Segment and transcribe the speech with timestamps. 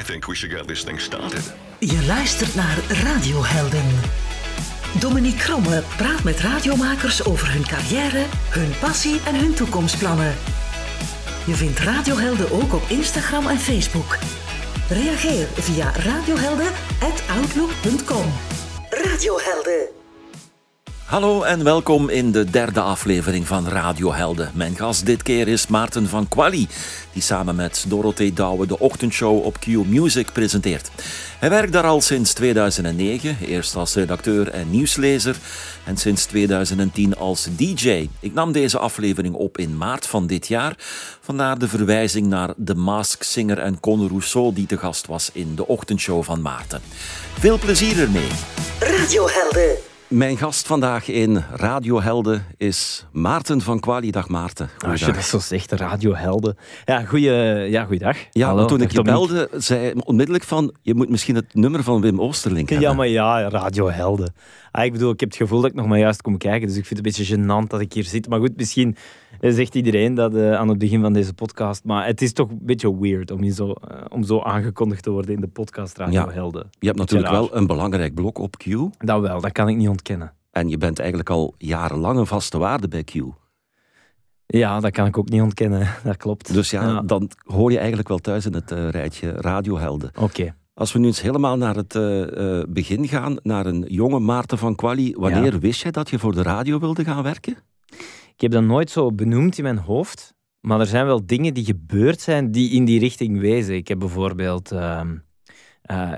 [0.00, 1.52] I think we should get this thing started.
[1.78, 4.00] Je luistert naar Radiohelden.
[5.00, 10.34] Dominique Kromme praat met radiomakers over hun carrière, hun passie en hun toekomstplannen.
[11.46, 14.18] Je vindt Radiohelden ook op Instagram en Facebook.
[14.88, 18.32] Reageer via radiohelden.outlook.com.
[18.90, 20.03] Radiohelden.
[21.04, 24.50] Hallo en welkom in de derde aflevering van Radiohelden.
[24.54, 26.68] Mijn gast dit keer is Maarten van Quali,
[27.12, 30.90] die samen met Dorothee Douwe de ochtendshow op Q Music presenteert.
[31.38, 35.36] Hij werkt daar al sinds 2009, eerst als redacteur en nieuwslezer
[35.84, 38.08] en sinds 2010 als DJ.
[38.20, 40.74] Ik nam deze aflevering op in maart van dit jaar,
[41.20, 45.54] vandaar de verwijzing naar de Mask Singer en Conor Rousseau die te gast was in
[45.54, 46.80] de ochtendshow van Maarten.
[47.38, 48.28] Veel plezier ermee.
[48.80, 49.92] Radiohelden.
[50.08, 54.10] Mijn gast vandaag in Radiohelden is Maarten van Quali.
[54.10, 54.70] Dag Maarten.
[54.86, 56.56] Als je dat zo zegt, radiohelden.
[56.84, 57.32] Ja, goeie,
[57.70, 58.16] ja goeiedag.
[58.30, 60.74] Ja, Hallo, toen ik je belde, zei onmiddellijk van...
[60.82, 62.88] Je moet misschien het nummer van Wim Oosterlink hebben.
[62.88, 64.34] Ja, maar ja, radiohelden.
[64.74, 66.76] Ah, ik bedoel, ik heb het gevoel dat ik nog maar juist kom kijken, dus
[66.76, 68.28] ik vind het een beetje gênant dat ik hier zit.
[68.28, 68.96] Maar goed, misschien
[69.40, 71.84] eh, zegt iedereen dat eh, aan het begin van deze podcast.
[71.84, 75.34] Maar het is toch een beetje weird om, zo, eh, om zo aangekondigd te worden
[75.34, 76.70] in de podcast Radiohelden.
[76.78, 78.64] Je hebt natuurlijk wel een belangrijk blok op Q.
[78.98, 80.32] Dat wel, dat kan ik niet ontkennen.
[80.50, 83.14] En je bent eigenlijk al jarenlang een vaste waarde bij Q.
[84.46, 85.88] Ja, dat kan ik ook niet ontkennen.
[86.04, 86.52] Dat klopt.
[86.52, 90.10] Dus ja, dan hoor je eigenlijk wel thuis in het eh, rijtje Radiohelden.
[90.20, 90.54] Oké.
[90.74, 94.58] Als we nu eens helemaal naar het eh, eh, begin gaan, naar een jonge Maarten
[94.58, 95.14] van Quali.
[95.16, 97.56] Wanneer wist jij dat je voor de radio wilde gaan werken?
[98.34, 100.34] Ik heb dat nooit zo benoemd in mijn hoofd.
[100.60, 103.74] Maar er zijn wel dingen die gebeurd zijn die in die richting wezen.
[103.74, 104.72] Ik heb bijvoorbeeld...
[104.72, 105.16] ehm,
[105.82, 106.12] eh,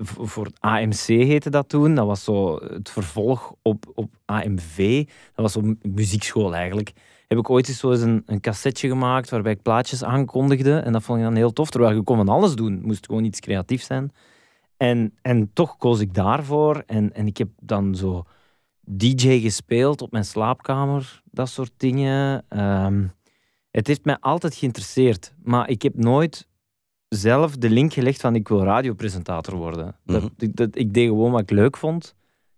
[0.00, 1.94] voor het AMC heette dat toen.
[1.94, 5.04] Dat was zo het vervolg op, op AMV.
[5.06, 6.92] Dat was een muziekschool eigenlijk.
[7.32, 10.76] Heb ik ooit eens zo eens een, een cassetje gemaakt waarbij ik plaatjes aankondigde.
[10.78, 11.70] En dat vond ik dan heel tof.
[11.70, 12.80] Terwijl je kon van alles doen.
[12.82, 14.12] Moest gewoon iets creatiefs zijn.
[14.76, 16.82] En, en toch koos ik daarvoor.
[16.86, 18.24] En, en ik heb dan zo
[18.80, 21.22] DJ gespeeld op mijn slaapkamer.
[21.30, 22.44] Dat soort dingen.
[22.48, 23.06] Ehm,
[23.70, 25.34] het heeft mij altijd geïnteresseerd.
[25.42, 26.48] Maar ik heb nooit
[27.08, 29.96] zelf de link gelegd van ik wil radiopresentator worden.
[30.04, 30.32] dat, Mhm.
[30.38, 32.14] ik- dat, ik deed gewoon wat ik leuk vond.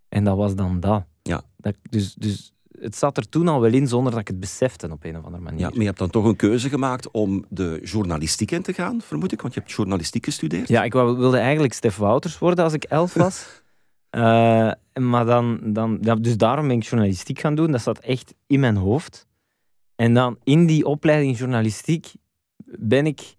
[0.09, 1.05] En dat was dan dat.
[1.23, 1.43] Ja.
[1.56, 2.54] dat dus, dus
[2.84, 5.25] het zat er toen al wel in zonder dat ik het besefte op een of
[5.25, 5.61] andere manier.
[5.61, 9.00] Ja, maar je hebt dan toch een keuze gemaakt om de journalistiek in te gaan,
[9.00, 10.69] vermoed ik, want je hebt journalistiek gestudeerd.
[10.69, 13.47] Ja, ik wilde eigenlijk Stef Wouters worden als ik elf was.
[14.15, 17.71] Eh, maar dan, dan, ja, dus daarom ben ik journalistiek gaan doen.
[17.71, 19.27] Dat zat echt in mijn hoofd.
[19.97, 22.12] En dan in die opleiding journalistiek
[22.65, 23.34] ben ik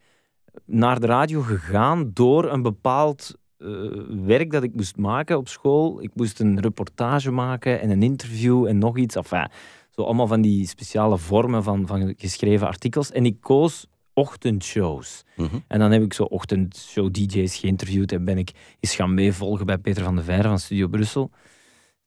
[0.66, 6.04] naar de radio gegaan door een bepaald eh, werk dat ik moest maken op school.
[6.04, 9.16] Ik moest een reportage maken en een interview en nog iets.
[9.16, 9.50] Enfin,
[9.90, 13.12] zo allemaal van die speciale vormen van, van geschreven artikels.
[13.12, 15.24] En ik koos ochtendshows.
[15.36, 15.56] Mhm.
[15.68, 20.04] En dan heb ik zo ochtendshow-dj's geïnterviewd en ben ik eens gaan meevolgen bij Peter
[20.04, 21.32] van de Veire van Studio Brussel.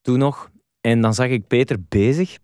[0.01, 0.51] Toen nog.
[0.81, 2.39] En dan zag ik Peter bezig.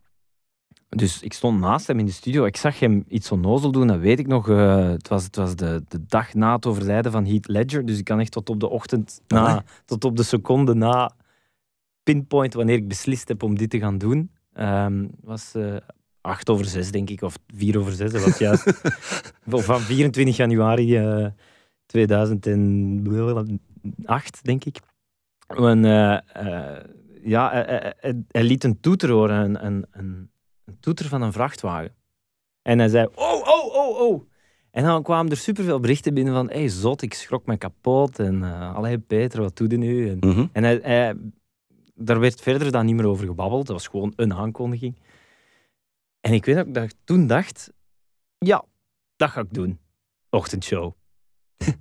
[0.97, 2.44] Dus ik stond naast hem in de studio.
[2.44, 4.49] Ik zag hem iets onnozel doen, dat weet ik nog.
[4.49, 7.87] Eh, het was, het was de, de dag na het overlijden van Heath Ledger.
[7.87, 9.60] Dus ik kan echt tot op de ochtend na, Amai.
[9.84, 11.12] tot op de seconde na
[12.03, 14.31] pinpoint wanneer ik beslist heb om dit te gaan doen.
[14.53, 15.77] Ehm was eh
[16.21, 18.12] acht over zes, denk ik, of vier over zes.
[18.12, 18.83] Dat was juist
[19.47, 21.27] van 24 januari eh
[21.87, 24.78] 2008, denk ik.
[25.47, 25.83] En,
[27.25, 27.50] ja,
[28.28, 30.31] hij, liet een toeter horen, een, een, een,
[30.65, 31.95] een toeter van een vrachtwagen.
[32.63, 34.29] En hij zei, oh, oh, oh, oh.
[34.71, 38.19] En dan kwamen er superveel berichten binnen van, hey, zot, ik schrok me kapot.
[38.19, 40.11] En, eh allee, Peter, wat doe je nu?
[40.11, 40.47] En, Mhm.
[40.53, 41.17] en hij, hij-
[41.95, 43.67] daar werd verder dan niet meer over gebabbeld.
[43.67, 44.99] Dat was gewoon een aankondiging.
[46.21, 47.73] En ik weet dat ik toen dacht,
[48.39, 48.65] ja,
[49.17, 49.79] dat ga ik doen.
[50.31, 50.93] Ochtendshow.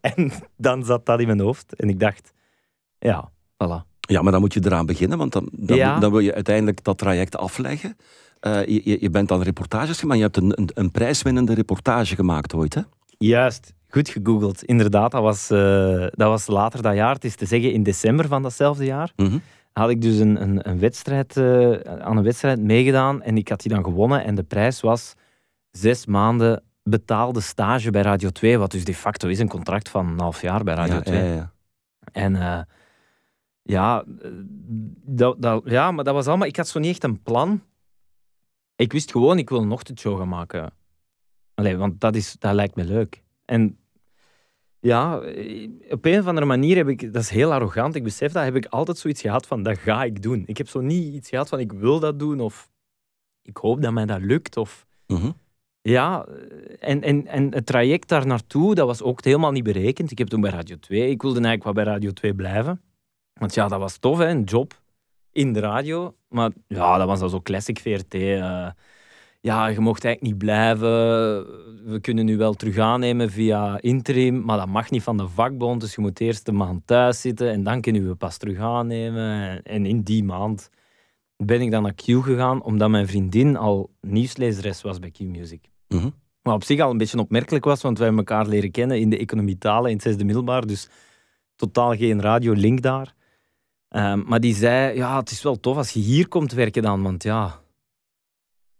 [0.00, 1.74] en dan zat dat in mijn hoofd.
[1.74, 2.32] En ik dacht,
[2.98, 3.30] ja,
[3.64, 3.93] voilà.
[4.06, 5.98] Ja, maar dan moet je eraan beginnen, want dan, dan, Ja.
[5.98, 7.96] dan wil je uiteindelijk dat traject afleggen.
[8.40, 12.54] Eh, je, je- bent dan reportages gemaakt, je hebt een, een, een prijswinnende reportage gemaakt
[12.54, 12.80] ooit, hè?
[13.18, 14.64] Juist, goed gegoogeld.
[14.64, 17.14] Inderdaad, dat was, eh, dat was later dat jaar.
[17.14, 19.12] Het is te zeggen in december van datzelfde jaar.
[19.16, 19.38] Mhm.
[19.72, 23.60] had ik dus een, een, een wedstrijd, eh, aan een wedstrijd meegedaan en ik had
[23.60, 24.24] die dan gewonnen.
[24.24, 25.14] En de prijs was
[25.70, 30.06] zes maanden betaalde stage bij Radio 2, wat dus de facto is een contract van
[30.08, 31.18] een half jaar bij Radio ja, 2.
[31.24, 31.50] ja, ja.
[32.12, 32.66] En
[33.64, 34.30] ja, eh,
[35.04, 36.48] dat, dat, ja, maar dat was allemaal...
[36.48, 37.62] Ik had zo niet echt een plan.
[38.76, 40.72] Ik wist gewoon, ik wil een ochtendshow gaan maken.
[41.54, 43.22] Allee, want dat, is, dat lijkt me leuk.
[43.44, 43.78] En
[44.80, 47.12] ja, eh, op een of andere manier heb ik...
[47.12, 48.44] Dat is heel arrogant, ik besef dat.
[48.44, 50.42] Heb ik altijd zoiets gehad van, dat ga ik doen.
[50.46, 52.40] Ik heb zo niet iets gehad van, ik wil dat doen.
[52.40, 52.70] Of
[53.42, 54.56] ik hoop dat mij dat lukt.
[54.56, 55.30] Of Mhm.
[55.80, 56.26] Ja,
[56.80, 60.10] en, en, en het traject daar naartoe, dat was ook helemaal niet berekend.
[60.10, 62.80] Ik heb toen bij Radio 2, ik wilde eigenlijk wel bij Radio 2 blijven.
[63.34, 64.82] Want ja, dat was tof, hè, een job
[65.32, 66.14] in de radio.
[66.28, 68.14] Maar ja, dat was dan zo classic VRT.
[68.14, 68.68] eh,
[69.40, 70.90] ja, je mocht eigenlijk niet blijven.
[71.90, 75.80] We kunnen nu wel terug aannemen via interim, maar dat mag niet van de vakbond.
[75.80, 79.62] Dus je moet eerst een maand thuis zitten en dan kunnen we pas terug aannemen.
[79.62, 80.70] En, in die maand
[81.36, 85.64] ben ik dan naar Q gegaan, omdat mijn vriendin al nieuwslezeres was bij Q Music.
[85.88, 86.08] Mhm.
[86.42, 89.10] Wat op zich al een beetje opmerkelijk was, want wij hebben elkaar leren kennen in
[89.10, 90.66] de economietalen in het zesde middelbaar.
[90.66, 90.88] Dus
[91.56, 93.14] totaal geen radiolink daar.
[93.94, 97.02] Ehm, maar die zei, ja, het is wel tof als je hier komt werken dan,
[97.02, 97.62] want ja...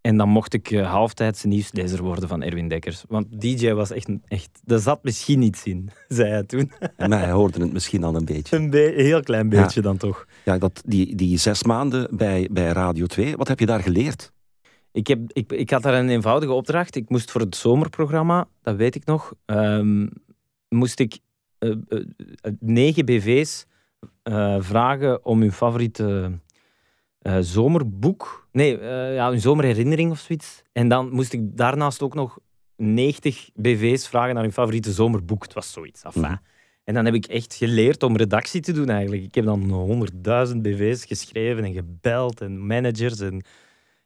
[0.01, 3.03] En dan mocht ik uh, halftijdse nieuwslezer worden van Erwin Dekkers.
[3.07, 4.49] Want DJ was echt, echt...
[4.65, 6.71] Er zat misschien iets in, zei hij toen.
[6.97, 8.55] Maar hij hoorde het misschien al een beetje.
[8.55, 10.25] Een be- heel klein beetje dan toch.
[10.45, 14.31] Ja, dat, die, die zes maanden bij, bij Radio 2, wat heb je daar geleerd?
[14.91, 16.95] Ik, heb, ik, ik had daar een eenvoudige opdracht.
[16.95, 20.07] Ik moest voor het zomerprogramma, dat weet ik nog, ehm,
[20.69, 21.19] moest ik
[21.57, 22.03] eh, eh,
[22.59, 23.65] negen BV's
[24.25, 26.39] eh, vragen om hun favoriete
[27.19, 30.61] eh, zomerboek, nee, eh, ja, hun zomerherinnering of zoiets.
[30.71, 32.37] En dan moest ik daarnaast ook nog
[32.75, 35.43] 90 BV's vragen naar hun favoriete zomerboek.
[35.43, 36.03] Het was zoiets.
[36.03, 36.21] Enfin.
[36.21, 36.35] Mhm.
[36.83, 39.23] En dan heb ik echt geleerd om redactie te doen eigenlijk.
[39.23, 43.43] Ik heb dan honderdduizend BV's geschreven en gebeld en managers en,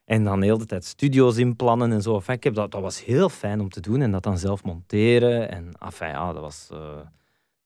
[0.04, 2.14] en dan de hele tijd studio's inplannen en zo.
[2.14, 4.64] Enfin, ik heb dat, dat was heel fijn om te doen en dat dan zelf
[4.64, 5.50] monteren.
[5.50, 6.68] En enfin, ja, dat was,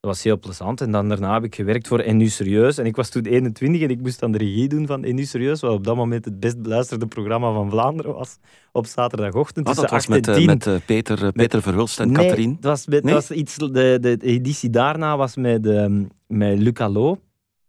[0.04, 0.80] dat was heel plezant.
[0.80, 2.78] En dan daarna heb ik gewerkt voor En Nu Serieus.
[2.78, 5.24] En ik was toen 21 en ik moest dan de regie doen van En Nu
[5.24, 8.38] Serieus, wat op dat moment het best beluisterde programma van Vlaanderen was.
[8.72, 10.46] Op zaterdagochtend Ah, dat was 8 en met, eh, 10.
[10.46, 12.54] met eh, Peter, eh, Peter Verhulst en Nee, Catherine.
[12.54, 13.14] het was, met, Nee?
[13.14, 17.20] het was iets, de, de, editie daarna was met, ehm met Luc Allo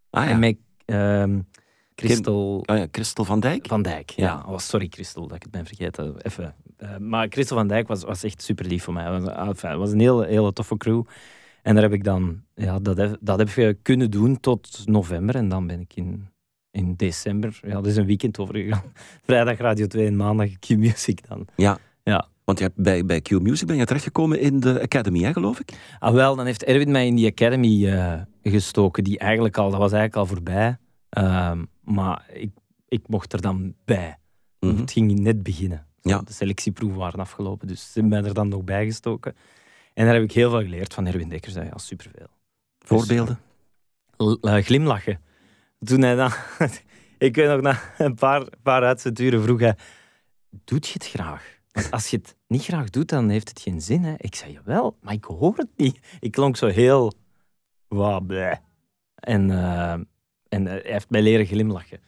[0.09, 1.39] Ah ja, en met ehm
[1.95, 3.67] Christel Ah, ja Christel van Dijk.
[3.67, 4.09] van Dijk.
[4.09, 4.25] Ja.
[4.25, 6.15] Ja, oh, sorry Christel dat ik het ben vergeten.
[6.21, 6.55] Even.
[6.77, 9.03] Eh, maar Christel van Dijk was, was echt super lief voor mij.
[9.03, 11.03] Het was, ah, enfin, was een hele, hele toffe crew.
[11.65, 15.35] En daar heb ik dan, ja, dat heb, dat heb ik kunnen doen tot november.
[15.35, 16.27] En dan ben ik in,
[16.71, 18.83] in december, ja, dat is een weekend overgegaan.
[19.25, 21.47] Vrijdag Radio 2 en maandag Q-Music dan.
[21.55, 21.77] Ja.
[22.03, 22.27] Ja.
[22.43, 25.59] Want je hebt bij, bij Q Music ben je terechtgekomen in de Academy, hè, geloof
[25.59, 25.73] ik?
[25.99, 29.79] Ah, wel, dan heeft Erwin mij in die academy eh, gestoken, die eigenlijk al, dat
[29.79, 30.77] was eigenlijk al voorbij.
[31.09, 32.51] Ehm, maar ik,
[32.87, 34.17] ik mocht er dan bij.
[34.59, 34.77] Mhm.
[34.77, 35.85] Het ging net beginnen.
[36.01, 36.21] Ja.
[36.21, 39.35] De selectieproeven waren afgelopen, dus ze hebben mij er dan nog bij gestoken.
[39.95, 41.53] En daar heb ik heel veel geleerd van Erwin Dekkers.
[41.53, 42.27] Ja, superveel.
[42.79, 43.39] Voorbeelden?
[44.17, 45.21] L- eh, glimlachen.
[45.79, 46.31] Toen hij dan...
[47.17, 49.77] ik weet nog, na een paar, paar uitzenduren vroeg hij...
[50.49, 51.59] Doet je het graag?
[51.71, 54.03] Want als je het niet graag doet, dan heeft het geen zin.
[54.03, 54.13] Hè?
[54.17, 55.99] Ik zei, jawel, maar ik hoor het niet.
[56.19, 57.13] Ik klonk zo heel...
[58.27, 58.55] Bleh.
[59.15, 60.07] En, eh, en
[60.49, 61.99] eh, hij heeft mij leren glimlachen.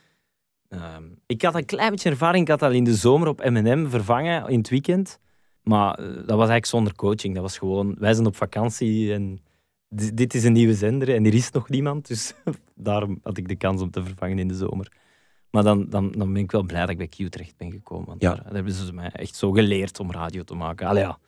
[0.67, 2.43] Ehm, ik had een klein beetje ervaring.
[2.43, 5.19] Ik had al in de zomer op M&M vervangen in het weekend.
[5.67, 7.33] Maar eh, dat was eigenlijk zonder coaching.
[7.33, 9.39] Dat was gewoon, wij zijn op vakantie en
[9.89, 12.07] di- dit is een nieuwe zender en er is nog niemand.
[12.07, 12.33] Dus
[12.75, 14.91] daarom had ik de kans om te vervangen in de zomer.
[15.51, 18.05] Maar dan, dan, dan ben ik wel blij dat ik bij Q terecht ben gekomen.
[18.07, 18.33] Want Ja.
[18.33, 20.87] daar, daar hebben ze mij echt zo geleerd om radio te maken.
[20.87, 21.19] Allee, ja.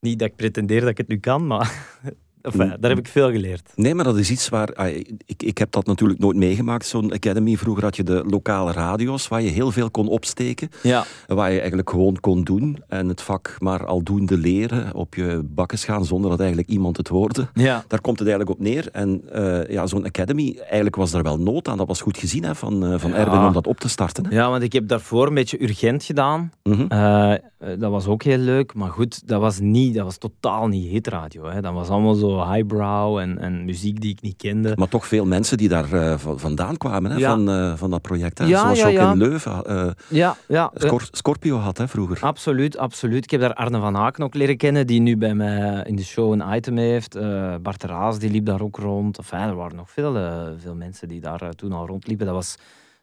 [0.00, 1.98] Niet dat ik pretendeer dat ik het nu kan, maar
[2.46, 3.72] enfin, daar heb ik veel geleerd.
[3.74, 4.74] Nee, maar dat is iets waar...
[4.74, 4.88] ah,
[5.26, 7.56] ik, ik heb dat natuurlijk nooit meegemaakt, zo'n Academy.
[7.56, 10.68] Vroeger had je de lokale radio's, waar je heel veel kon opsteken.
[10.82, 12.78] Ja, Waar je eigenlijk gewoon kon doen.
[12.88, 17.08] En het vak maar aldoende leren, op je bakken gaan, zonder dat eigenlijk iemand het
[17.08, 17.48] hoorde.
[17.54, 17.84] ja.
[17.88, 18.88] Daar komt het eigenlijk op neer.
[18.92, 21.76] En eh, ja, zo'n Academy, eigenlijk was er wel nood aan.
[21.76, 23.16] Dat was goed gezien hè, van, eh, van Ja.
[23.16, 24.26] Erwin om dat op te starten.
[24.26, 24.34] Hè.
[24.36, 26.52] ja, want ik heb daarvoor een beetje urgent gedaan.
[26.62, 26.86] Mhm.
[26.88, 27.32] Eh,
[27.78, 31.44] dat was ook heel leuk, maar goed, dat was, niet, dat was totaal niet hitradio.
[31.44, 31.60] Hè.
[31.60, 34.72] Dat was allemaal zo highbrow en, en muziek die ik niet kende.
[34.76, 37.30] Maar toch veel mensen die daar eh, va- vandaan kwamen, hè, Ja.
[37.30, 38.38] van, eh, van dat project.
[38.38, 38.44] Hè.
[38.44, 39.12] Ja, Zoals ja, je ook ja.
[39.12, 40.70] in Leuven eh, Ja, ja.
[40.74, 42.18] Scor- Scorpio had hè, vroeger.
[42.20, 43.24] Absoluut, absoluut.
[43.24, 46.04] Ik heb daar Arne van Haken ook leren kennen, die nu bij mij in de
[46.04, 47.18] show een item heeft.
[47.62, 49.18] Bart Raas, die liep daar ook rond.
[49.18, 50.12] Enfin, er waren nog veel,
[50.58, 52.26] veel mensen die daar toen al rondliepen.
[52.26, 52.56] Dat was,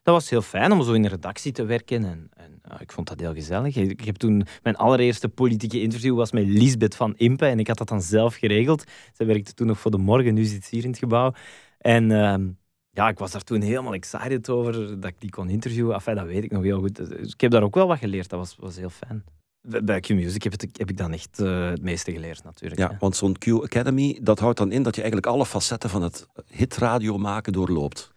[0.04, 2.04] dat was heel fijn om zo in de redactie te werken.
[2.04, 3.76] En, en ja, ik vond dat heel gezellig.
[3.76, 7.46] Ik ik heb toen, mijn allereerste politieke interview was met Lisbeth van Impe.
[7.46, 8.84] En ik had dat dan zelf geregeld.
[9.12, 11.32] Zij werkte toen nog voor de morgen, nu zit ze hier in het gebouw.
[11.78, 12.48] En ehm,
[12.90, 15.94] ja, ik was daar toen helemaal excited over dat ik die kon interviewen.
[15.94, 16.96] Enfin, dat weet ik nog heel goed.
[16.96, 18.28] Dus ik heb daar ook wel wat geleerd.
[18.28, 19.24] Dat was, was heel fijn.
[19.60, 22.80] Bij Q-Music heb, ik dan echt eh, het meeste geleerd, natuurlijk.
[22.80, 22.96] Ja, hè.
[22.98, 26.26] want zo'n Q Academy, dat houdt dan in dat je eigenlijk alle facetten van het
[26.50, 28.12] hitradio maken doorloopt.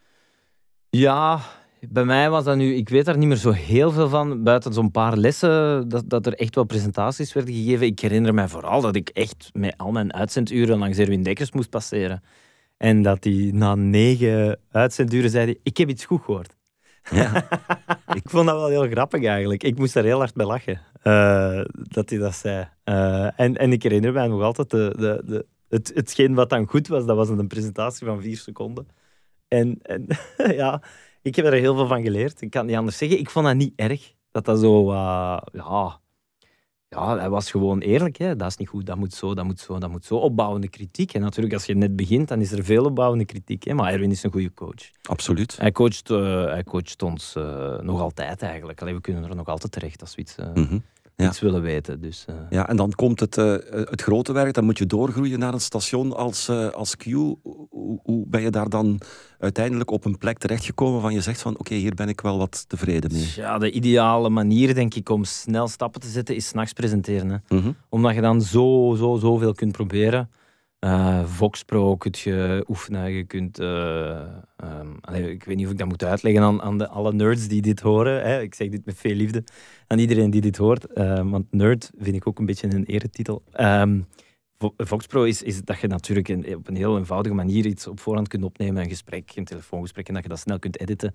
[0.90, 1.42] Ja,
[1.80, 2.74] bij mij was dat nu...
[2.74, 6.26] Ik weet daar niet meer zo heel veel van, buiten zo'n paar lessen, dat, dat
[6.26, 7.86] er echt wel presentaties werden gegeven.
[7.86, 11.70] Ik herinner mij vooral dat ik echt met al mijn uitzenduren langs Erwin Dekkers moest
[11.70, 12.24] passeren.
[12.78, 16.56] En dat hij na negen uitzenduren zei, ik heb iets goed gehoord.
[17.10, 17.48] Ja.
[18.22, 19.64] ik vond dat wel heel grappig eigenlijk.
[19.64, 20.82] Ik moest daar heel hard bij lachen.
[21.02, 22.70] Eh, dat hij dat zei.
[22.84, 26.68] Eh, en, en ik herinner mij nog altijd, de, de, de, het, hetgeen wat dan
[26.68, 28.88] goed was, dat was een presentatie van vier seconden.
[29.48, 30.08] En, en
[30.62, 30.82] ja,
[31.28, 32.42] ik heb er heel veel van geleerd.
[32.42, 33.20] Ik kan niet anders zeggen.
[33.20, 34.14] Ik vond dat niet erg.
[34.32, 36.00] Dat dat zo, uh, ja,
[36.90, 38.18] ja, hij was gewoon eerlijk.
[38.18, 38.36] Hè.
[38.36, 40.16] Dat is niet goed, dat moet zo, dat moet zo, dat moet zo.
[40.16, 41.14] Opbouwende kritiek.
[41.14, 43.64] En natuurlijk, als je net begint, dan is er veel opbouwende kritiek.
[43.64, 43.74] Hè.
[43.74, 44.92] Maar Erwin is een goede coach.
[45.02, 45.58] Absoluut.
[45.58, 48.82] Hij coacht, uh, hij coacht ons uh, nog altijd eigenlijk.
[48.82, 50.84] Allee, we kunnen er nog altijd terecht als we iets, uh, mm -hmm.
[51.24, 51.28] Ja.
[51.28, 52.02] iets willen weten.
[52.02, 54.54] Dus, Ja, en dan komt het, het grote werk.
[54.54, 57.04] Dan moet je doorgroeien naar een station als, als Q.
[57.04, 59.00] Hoe, hoe ben je daar dan
[59.40, 62.38] uiteindelijk op een plek terechtgekomen van je zegt van oké, okay, hier ben ik wel
[62.38, 63.32] wat tevreden mee?
[63.36, 67.30] Ja, de ideale manier denk ik om snel stappen te zetten is s'nachts presenteren.
[67.30, 67.56] Hè.
[67.56, 67.76] Mm -hmm.
[67.90, 70.30] Omdat je dan zo, zo, zoveel kunt proberen.
[70.88, 73.60] Uh, Voxpro kun je oefenen, je kunt...
[73.60, 77.48] Um, allez, ik weet niet of ik dat moet uitleggen aan, aan de, alle nerds
[77.48, 78.22] die dit horen.
[78.22, 78.42] Hè.
[78.42, 79.44] Ik zeg dit met veel liefde
[79.88, 80.86] aan iedereen die dit hoort.
[80.96, 83.44] Uh, want nerd vind ik ook een beetje een eretitel.
[83.60, 84.08] Um,
[84.78, 88.44] Voxpro is, is dat je natuurlijk op een heel eenvoudige manier iets op voorhand kunt
[88.44, 91.14] opnemen, een gesprek, een telefoongesprek, en dat je dat snel kunt editen.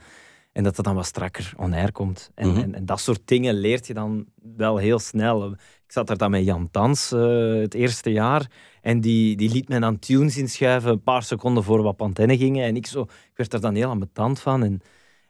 [0.52, 2.30] En dat dat dan wat strakker on-air komt.
[2.34, 2.62] En, mm -hmm.
[2.62, 5.52] en, en, dat soort dingen leert je dan wel heel snel.
[5.52, 8.50] Ik zat er dan met Jan Tans uh, het eerste jaar.
[8.80, 12.64] En die, die liet mij dan tunes inschuiven een paar seconden voor op antenne gingen.
[12.64, 14.62] En ik, zo, ik werd er dan heel ambetant van.
[14.62, 14.80] En,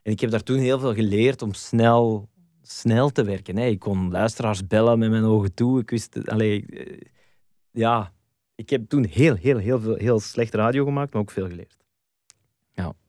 [0.02, 2.28] en ik heb daar toen heel veel geleerd om snel,
[2.62, 3.56] snel te werken.
[3.56, 3.66] Hè.
[3.66, 5.80] Ik kon luisteraars bellen met mijn ogen toe.
[5.80, 6.28] Ik wist...
[6.28, 6.66] Allee,
[7.70, 8.12] ja,
[8.54, 11.81] ik heb toen heel, heel, heel, veel, heel slecht radio gemaakt, maar ook veel geleerd.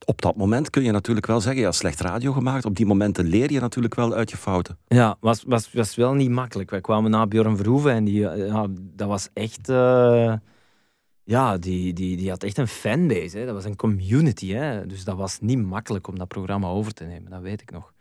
[0.05, 2.65] Op dat moment kun je natuurlijk wel zeggen, ja, slecht radio gemaakt.
[2.65, 4.77] Op die momenten leer je natuurlijk wel uit je fouten.
[4.87, 6.69] Ja, was, was, was wel niet makkelijk.
[6.69, 9.69] Wij kwamen na Björn Verhoeven en die, ja, dat was echt...
[9.69, 10.33] Uh,
[11.23, 13.37] ja, die, die, die had echt een fanbase.
[13.37, 13.45] Hè.
[13.45, 14.51] Dat was een community.
[14.51, 14.85] Hè.
[14.87, 17.31] Dus dat was niet makkelijk om dat programma over te nemen.
[17.31, 17.93] Dat weet ik nog.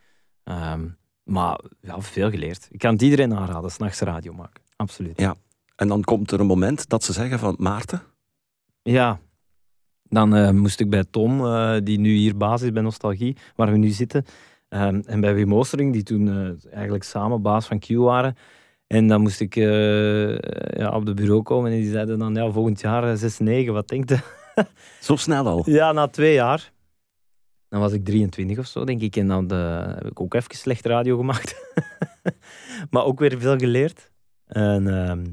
[0.45, 2.69] Um, maar ja, veel geleerd.
[2.71, 4.63] Ik kan het iedereen aanraden, s'nachts radio maken.
[4.77, 5.21] Absoluut.
[5.21, 5.35] Ja,
[5.77, 8.03] en dan komt er een moment dat ze zeggen van Maarten.
[8.83, 9.21] Ja,
[10.12, 13.71] dan uh, moest ik bij Tom, uh, die nu hier baas is bij Nostalgie, waar
[13.71, 14.25] we nu zitten.
[14.71, 18.37] Uh, en bij Wim Oostering, die toen uh, eigenlijk samen baas van Q waren.
[18.87, 22.81] En dan moest ik ja, op de bureau komen en die zeiden dan, ja, volgend
[22.81, 24.19] jaar 6-9, wat denkt je?
[25.00, 25.62] Zo snel al?
[25.71, 26.73] Ja, na twee jaar.
[27.69, 29.16] Dan was ik 23 of zo, denk ik.
[29.16, 29.50] En dan
[29.95, 31.54] heb ik ook even slecht radio gemaakt.
[32.90, 34.11] maar ook weer veel geleerd.
[34.47, 35.25] En ehm,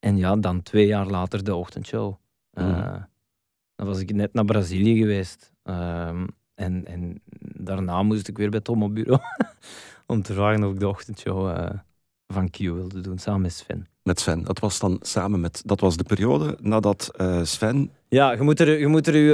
[0.00, 2.14] en ja, dan twee jaar later de ochtendshow.
[2.52, 2.96] Uh,
[3.78, 5.52] dan was ik net naar Brazilië geweest.
[5.64, 6.08] Uh,
[6.54, 9.20] en, en daarna moest ik weer bij Tom op bureau.
[10.06, 11.70] om te vragen of ik de ochtendshow uh,
[12.26, 13.86] van Q wilde doen, samen met Sven.
[14.02, 14.44] Met Sven.
[14.44, 15.62] Dat was dan samen met...
[15.64, 17.90] Dat was de periode nadat uh, Sven...
[18.08, 19.32] Ja, je moet er, je moet er u...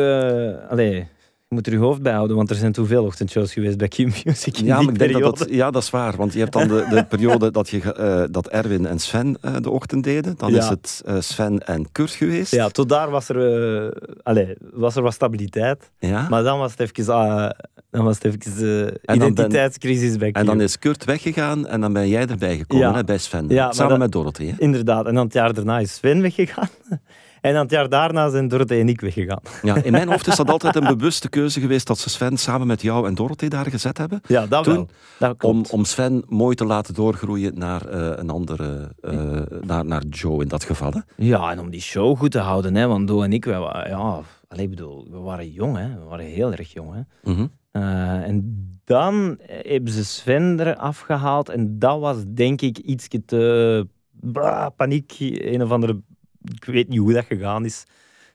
[0.68, 1.06] Allee, je
[1.54, 3.98] moet er je hoofd bij houden, want er zijn te veel ochtendshows geweest bij Q
[3.98, 4.56] Music.
[4.56, 6.16] Ja, maar ik denk dat dat, ja, dat is waar.
[6.16, 9.56] Want je hebt dan de, de periode dat, je, uh, dat Erwin en Sven uh,
[9.60, 10.34] de ochtend deden.
[10.36, 10.58] Dan ja.
[10.58, 12.50] is het uh, Sven en Kurt geweest.
[12.50, 13.92] Ja, tot daar was er,
[14.22, 15.90] allez, was er wat stabiliteit.
[15.98, 16.28] Ja?
[16.28, 17.56] Maar dan was het even,
[17.94, 20.36] dan was het even identiteitscrisis ben, bij Q.
[20.36, 22.94] En dan is Kurt weggegaan en dan ben jij erbij gekomen, ja.
[22.94, 23.48] hè, bij Sven.
[23.48, 24.46] Ja, samen met Dorothy.
[24.46, 24.54] Hè?
[24.58, 25.06] Inderdaad.
[25.06, 26.68] En dan het jaar daarna is Sven weggegaan.
[27.44, 29.40] En aan het jaar daarna zijn Dorothee en ik weggegaan.
[29.62, 32.66] Ja, in mijn hoofd is dat altijd een bewuste keuze geweest dat ze Sven samen
[32.66, 34.20] met jou en Dorothee daar gezet hebben.
[34.26, 34.88] Ja, dat Toen, wel.
[35.18, 40.02] Dat om, om Sven mooi te laten doorgroeien naar uh, een andere, uh, naar, naar
[40.10, 40.92] Joe in dat geval.
[40.92, 41.00] Hè?
[41.16, 42.74] Ja, en om die show goed te houden.
[42.74, 43.58] Hè, want Doe en ik, wij,
[43.88, 45.76] ja, allez, bedoel, we waren jong.
[45.76, 46.94] Hè, we waren heel erg jong.
[46.94, 47.30] Hè.
[47.30, 47.50] Mm -hmm.
[47.76, 51.48] Uh, en dan hebben ze Sven eraf gehaald.
[51.48, 53.86] En dat was denk ik iets te...
[54.10, 56.02] Bah, paniek, een of andere
[56.44, 57.84] ik weet niet hoe dat gegaan is.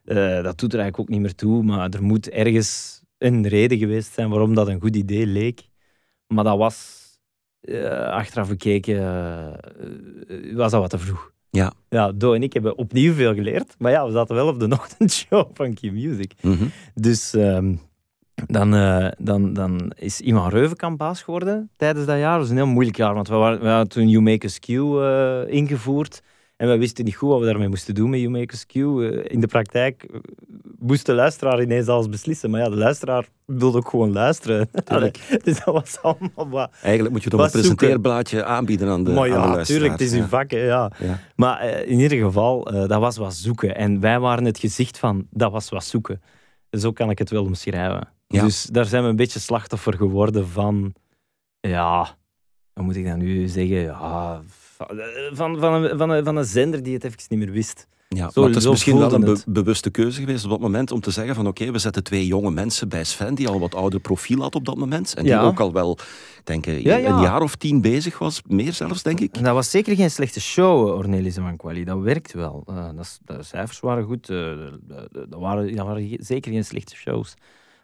[0.06, 1.64] Uh, dat doet er eigenlijk ook niet meer toe.
[1.64, 5.62] Maar er moet ergens een reden geweest zijn waarom dat een goed idee leek.
[6.28, 7.08] Maar dat was,
[7.62, 11.32] uh, achteraf gekeken, uh, was dat wat te vroeg.
[11.50, 11.74] Ja.
[11.90, 13.76] Ja, Do en ik hebben opnieuw veel geleerd.
[13.78, 16.34] Maar ja, we zaten wel op de ochtendshow van Key Music.
[16.42, 16.72] Mm -hmm.
[16.94, 17.80] Dus um,
[18.48, 18.72] dan,
[19.18, 22.32] dan, dan is Iman Reuvenkamp baas geworden tijdens dat jaar.
[22.32, 24.60] Dat was een heel moeilijk jaar, want we, waren, we hadden toen You Make Us
[24.60, 24.68] Q
[25.52, 26.22] ingevoerd.
[26.60, 28.76] En we wisten niet goed wat we daarmee moesten doen met YouMakers Q.
[28.76, 28.84] Eh,
[29.24, 30.20] in de praktijk eh,
[30.80, 32.50] moest de luisteraar ineens alles beslissen.
[32.50, 34.70] Maar ja, de luisteraar wilde ook gewoon luisteren.
[35.44, 36.72] dus dat was allemaal wat...
[36.82, 40.02] Eigenlijk moet je toch een presenteerblaadje aanbieden aan de, maar ja, aan de natuurlijk, het
[40.02, 40.52] is uw vak.
[40.52, 40.92] ja.
[40.98, 41.20] ja.
[41.36, 43.76] Maar in ieder geval, dat was wat zoeken.
[43.76, 46.22] En wij waren het gezicht van, dat was wat zoeken.
[46.72, 48.08] Zo kan ik het wel omschrijven.
[48.34, 48.44] Ja.
[48.44, 50.94] Dus daar zijn we een beetje slachtoffer geworden van...
[51.60, 52.18] Ja,
[52.74, 53.78] hoe moet ik dat nu zeggen?
[53.82, 54.42] Ja
[55.32, 57.88] van, van, een, van, een, van een zender die het even niet meer wist.
[58.08, 60.92] Ja, Zo- maar het is misschien wel een be- bewuste keuze geweest op dat moment
[60.92, 63.76] om te zeggen van oké, we zetten twee jonge mensen bij Sven die al wat
[63.76, 65.42] ouder profiel had op dat moment en die Ja.
[65.42, 65.98] ook al wel,
[66.44, 67.10] denk ik, Ja, ja.
[67.10, 69.44] een jaar of tien bezig was, meer zelfs denk ik.
[69.44, 71.84] Dat was zeker geen slechte show, eh, Ornelis en Van Quali.
[71.84, 72.64] Dat werkt wel.
[72.68, 74.30] Eh, dat de cijfers waren goed.
[74.30, 77.34] eh, de- dat, waren, dat waren zeker geen slechte shows.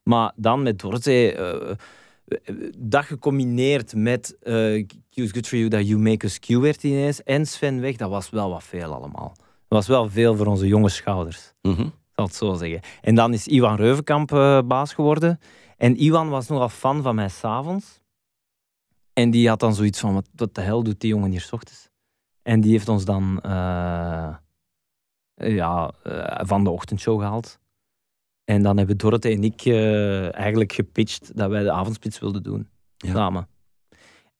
[0.09, 5.87] Maar dan met Dorothee, eh, eh, dat gecombineerd met eh Q's Good For You, dat
[5.87, 9.33] You Make Us Q werd ineens, en Sven weg, dat was wel wat veel allemaal.
[9.37, 11.53] Dat was wel veel voor onze jonge schouders.
[11.85, 12.79] Ik zal het zo zeggen.
[13.01, 14.29] En dan is Iwan Reuvenkamp
[14.67, 15.39] baas geworden.
[15.77, 17.99] En Iwan was nogal fan van mij s'avonds.
[19.13, 21.51] En die had dan zoiets van, wat, wat de hel doet die jongen hier 's
[21.51, 21.89] ochtends?
[22.41, 23.39] En die heeft ons dan
[25.35, 25.91] ja,
[26.37, 27.59] van de ochtendshow gehaald.
[28.45, 32.67] En dan hebben Dorothee en ik eh, eigenlijk gepitcht dat wij de avondspits wilden doen.
[32.97, 33.13] Ja.
[33.13, 33.47] Samen.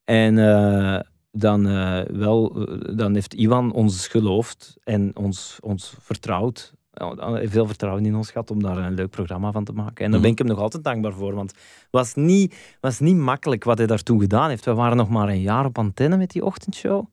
[0.04, 1.00] En eh,
[1.32, 6.74] dan, eh, wel, dan heeft Iwan ons geloofd en ons, ons vertrouwd.
[7.44, 10.06] Veel vertrouwen in ons gehad om daar een leuk programma van te maken.
[10.06, 11.34] En daar ben ik hem nog altijd dankbaar voor.
[11.34, 14.66] Want het was niet, was niet makkelijk wat hij daartoe gedaan heeft.
[14.66, 17.06] We waren nog maar een jaar op antenne met die ochtendshow.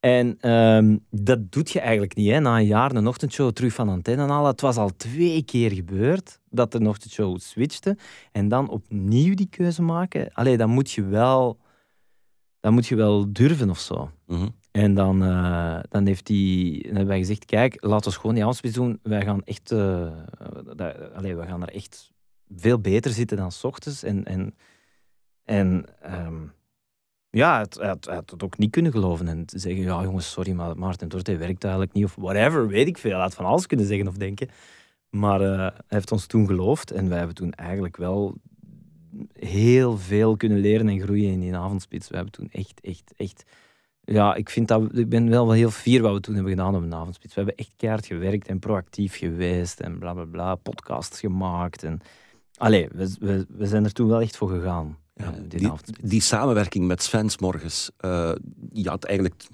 [0.00, 2.30] En ehm, dat doet je eigenlijk niet.
[2.30, 2.40] Hè?
[2.40, 4.50] Na een jaar een ochtendshow terug van antenne halen.
[4.50, 7.96] Het was al twee keer gebeurd dat de ochtendshow switchte.
[8.32, 10.32] En dan opnieuw die keuze maken.
[10.32, 11.58] Allee, dan moet je wel,
[12.60, 14.10] dan moet je wel durven of zo.
[14.26, 14.48] Mhm.
[14.70, 18.42] En dan, eh, dan, heeft die, dan hebben wij gezegd, kijk, laten we gewoon die
[18.42, 18.98] avondspits doen.
[19.02, 22.12] Wij gaan echt, dat, allee, we gaan er echt
[22.56, 24.02] veel beter zitten dan s ochtends.
[24.02, 24.54] En, en,
[25.44, 26.42] en ehm,
[27.36, 29.28] ja, het, had, het ook niet kunnen geloven.
[29.28, 32.04] En te zeggen, ja jongens, sorry, maar Maarten Dorte werkt eigenlijk niet.
[32.04, 33.12] Of whatever, weet ik veel.
[33.12, 34.48] Hij had van alles kunnen zeggen of denken.
[35.10, 36.90] Maar eh, hij heeft ons toen geloofd.
[36.90, 38.34] En wij hebben toen eigenlijk wel
[39.32, 42.08] heel veel kunnen leren en groeien in die avondspits.
[42.08, 43.44] We hebben toen echt, echt, echt
[44.00, 46.82] ja, ik, vind dat, ik ben wel heel fier wat we toen hebben gedaan op
[46.82, 47.34] een avondspits.
[47.34, 51.82] We hebben echt keihard gewerkt en proactief geweest en bla bla bla, podcasts gemaakt.
[51.82, 52.00] En...
[52.56, 54.96] Allee, we, we, we zijn er toen wel echt voor gegaan.
[55.16, 58.32] Ja, eh, die, samenwerking met Sven 's morgens, eh,
[58.72, 59.46] je had eigenlijk,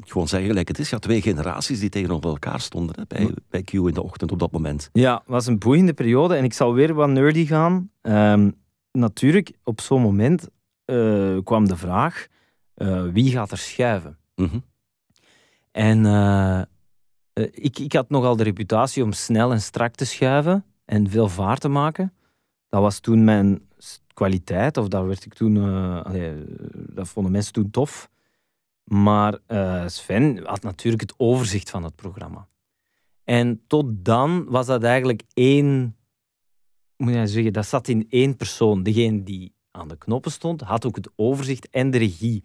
[0.00, 3.34] gewoon zeggen gelijk het is, je had twee generaties die tegenover elkaar stonden hè, bij,
[3.48, 4.90] bij Q in de ochtend op dat moment.
[4.92, 7.90] Ja, het was een boeiende periode en ik zal weer wat nerdy gaan.
[8.00, 8.50] Ehm,
[8.92, 10.48] natuurlijk, op zo'n moment
[10.84, 12.26] eh, kwam de vraag,
[13.12, 14.18] wie gaat er schuiven?
[14.34, 14.58] Mhm.
[15.70, 16.04] En
[17.52, 21.60] ik, ik had nogal de reputatie om snel en strak te schuiven en veel vaart
[21.60, 22.12] te maken.
[22.68, 23.65] Dat was toen mijn
[24.16, 25.56] kwaliteit, of daar werd ik toen,
[26.04, 26.38] allee, eh,
[26.72, 28.10] dat vonden mensen toen tof.
[28.84, 32.48] Maar eh, Sven had natuurlijk het overzicht van het programma.
[33.24, 35.96] En tot dan was dat eigenlijk één,
[36.96, 38.82] moet je zeggen, dat zat in één persoon.
[38.82, 42.44] Degene die aan de knoppen stond, had ook het overzicht en de regie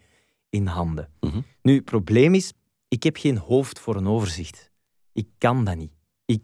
[0.50, 1.10] in handen.
[1.20, 1.40] Mhm.
[1.62, 2.52] Nu, het probleem is,
[2.88, 4.70] ik heb geen hoofd voor een overzicht.
[5.12, 5.92] Ik kan dat niet.
[6.24, 6.42] Ik,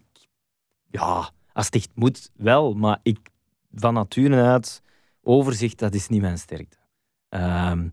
[0.89, 3.19] ja, als het echt moet, wel, maar ik,
[3.71, 4.81] van nature uit,
[5.23, 6.77] overzicht, dat is niet mijn sterkte.
[7.29, 7.87] Ehm,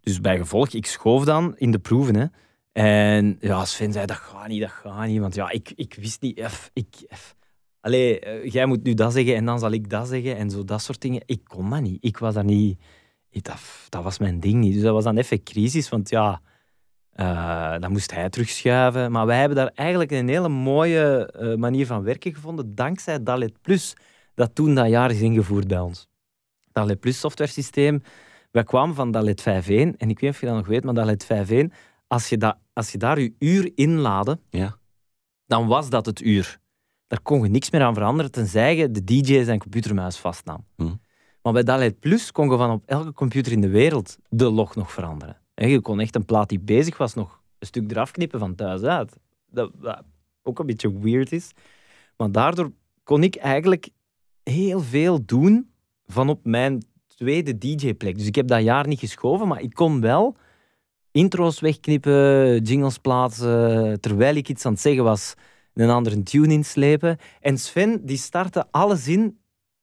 [0.00, 2.16] dus bij gevolg, ik schoof dan in de proeven.
[2.16, 2.26] Hè.
[2.72, 5.20] En ja, Sven zei, dat gaat niet, dat gaat niet.
[5.20, 7.34] Want ja, ik, ik wist niet, eff, ik, eff,
[7.80, 10.64] allee, eh, jij moet nu dat zeggen en dan zal ik dat zeggen en zo,
[10.64, 11.22] dat soort dingen.
[11.26, 12.04] Ik kon dat niet.
[12.04, 12.80] Ik was daar niet...
[13.30, 14.72] Dat, dat was mijn ding niet.
[14.72, 16.40] Dus dat was dan even crisis, want ja,
[17.12, 19.12] eh, dan moest hij terugschuiven.
[19.12, 23.62] Maar wij hebben daar eigenlijk een hele mooie eh, manier van werken gevonden, dankzij Dalet
[23.62, 23.96] Plus,
[24.34, 26.08] dat toen dat jaar is ingevoerd bij ons.
[26.72, 28.02] Dalet Plus software systeem.
[28.50, 30.94] Wij kwamen van Dalet 5.1 en ik weet niet of je dat nog weet, maar
[30.94, 31.74] Dalet 5.1,
[32.06, 34.76] als je, dat, als je daar je uur inlaadde, Ja.
[35.46, 36.58] dan was dat het uur.
[37.06, 40.66] Daar kon je niks meer aan veranderen, tenzij je de DJ zijn computermuis vastnam.
[40.76, 40.94] Mhm.
[41.42, 44.74] Maar bij Dalet Plus kon je van op elke computer in de wereld de log
[44.76, 45.36] nog veranderen.
[45.54, 48.54] En je kon echt een plaat die bezig was nog een stuk eraf knippen van
[48.54, 49.16] thuis uit.
[49.50, 50.02] Dat, dat
[50.42, 51.50] ook een beetje weird is.
[52.16, 53.88] Maar daardoor kon ik eigenlijk
[54.42, 55.71] heel veel doen
[56.06, 58.18] van op mijn tweede DJ-plek.
[58.18, 60.36] Dus ik heb dat jaar niet geschoven, maar ik kon wel
[61.10, 65.34] intro's wegknippen, jingles plaatsen, terwijl ik iets aan het zeggen was,
[65.74, 67.16] een andere tune inslepen.
[67.40, 69.38] En Sven, die startte alles in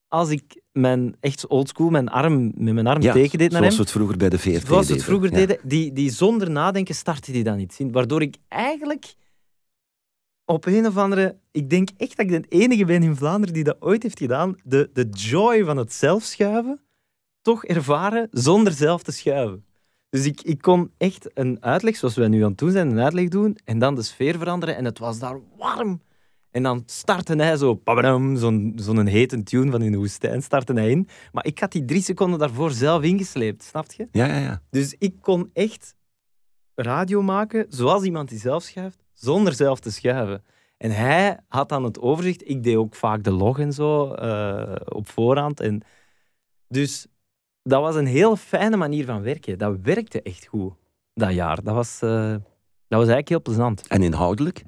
[0.07, 3.75] als ik mijn, echt oldschool, mijn arm, met mijn arm Ja, tegendeed naar zoals hem.
[3.77, 5.03] we het vroeger bij de VRT Zoals we het deden.
[5.03, 5.35] vroeger Ja.
[5.35, 7.91] deden, die, die zonder nadenken startte die dan iets in.
[7.91, 9.13] Waardoor ik eigenlijk
[10.49, 11.37] op een of andere...
[11.51, 14.55] Ik denk echt dat ik de enige ben in Vlaanderen die dat ooit heeft gedaan.
[14.63, 16.81] De, de joy van het zelfschuiven
[17.41, 19.65] toch ervaren zonder zelf te schuiven.
[20.09, 22.99] Dus ik, ik kon echt een uitleg, zoals wij nu aan het doen zijn, een
[22.99, 26.01] uitleg doen en dan de sfeer veranderen en het was daar warm.
[26.51, 27.81] En dan startte hij zo,
[28.33, 31.07] zo'n zo'n hete tune van in de woestijn, startte hij in.
[31.31, 34.07] Maar ik had die drie seconden daarvoor zelf ingesleept, snap je?
[34.11, 34.61] Ja, ja, ja.
[34.69, 35.95] Dus ik kon echt
[36.75, 40.43] radio maken zoals iemand die zelf schuift, zonder zelf te schuiven.
[40.77, 42.49] En hij had dan het overzicht.
[42.49, 45.59] Ik deed ook vaak de log en zo eh, op voorhand.
[45.59, 45.81] En
[46.67, 47.07] dus
[47.63, 49.57] dat was een heel fijne manier van werken.
[49.57, 50.73] Dat werkte echt goed
[51.13, 51.63] dat jaar.
[51.63, 52.39] Dat was, uh, dat
[52.87, 53.87] was eigenlijk heel plezant.
[53.87, 54.63] En inhoudelijk?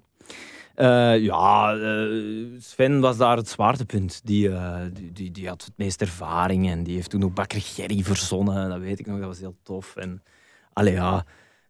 [0.76, 4.22] Uh, ja, uh, Sven was daar het zwaartepunt.
[4.24, 7.62] Die, uh, die, die, die, had het meest ervaring en die heeft toen ook Bakker
[7.62, 8.70] Gerry verzonnen.
[8.70, 9.96] Dat weet ik nog, dat was heel tof.
[9.96, 10.24] En,
[10.74, 11.12] allee, ja,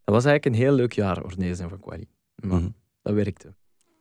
[0.03, 2.07] dat was eigenlijk een heel leuk jaar, Ornees en Van Quali.
[2.41, 2.75] Maar mm -hmm.
[3.01, 3.53] dat werkte.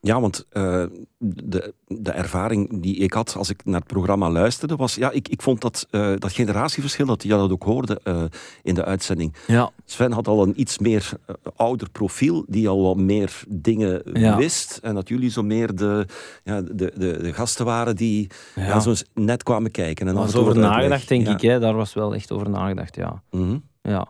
[0.03, 0.85] Ja, want uh,
[1.19, 5.29] de, de ervaring die ik had als ik naar het programma luisterde, was, ja, ik,
[5.29, 8.23] ik vond dat, uh, dat generatieverschil, dat je dat ook hoorde uh,
[8.63, 9.35] in de uitzending.
[9.47, 9.71] Ja.
[9.85, 11.13] Sven had al een iets meer
[11.57, 14.37] ouder profiel, die al wat meer dingen ja.
[14.37, 14.79] wist.
[14.83, 16.07] En dat jullie zo meer de,
[16.45, 18.81] ja, de, de, de gasten waren die ja.
[18.81, 20.09] zo net kwamen kijken.
[20.09, 21.41] En was over nagedacht, denk ik.
[21.41, 21.59] Hè?
[21.59, 23.23] Daar was wel echt over nagedacht, ja.
[23.31, 23.63] Mm -hmm.
[23.83, 24.09] ja.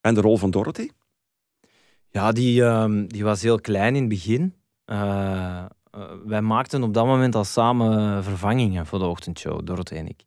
[0.00, 0.88] En de rol van Dorothy?
[2.10, 4.54] Ja, die, um, die was heel klein in het begin.
[4.86, 5.64] Uh,
[5.96, 10.24] uh, wij maakten op dat moment al samen vervangingen voor de ochtendshow, Dorothy en ik.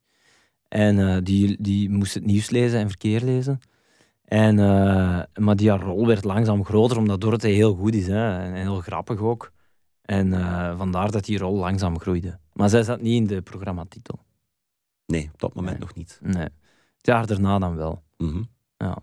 [0.67, 3.59] En uh, die, die moest het nieuws lezen en verkeer lezen.
[4.23, 4.55] En,
[5.33, 8.79] maar die haar rol werd langzaam groter, omdat Dorothy heel goed is hè, en heel
[8.79, 9.51] grappig ook.
[10.01, 10.31] En
[10.77, 12.39] vandaar dat die rol langzaam groeide.
[12.53, 14.19] Maar zij zat niet in de programmatitel.
[15.05, 15.87] Nee, op dat moment nee.
[15.87, 16.19] nog niet.
[16.21, 16.49] Nee.
[16.97, 18.03] Het jaar daarna dan wel.
[18.17, 18.47] Mm -hmm.
[18.77, 18.97] Ja.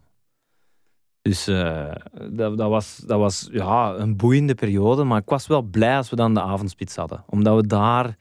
[1.28, 1.92] Dus uh,
[2.30, 5.04] dat, dat, was, dat was ja, een boeiende periode.
[5.04, 7.24] Maar ik was wel blij als we dan de avondspits hadden.
[7.26, 8.16] Omdat we daar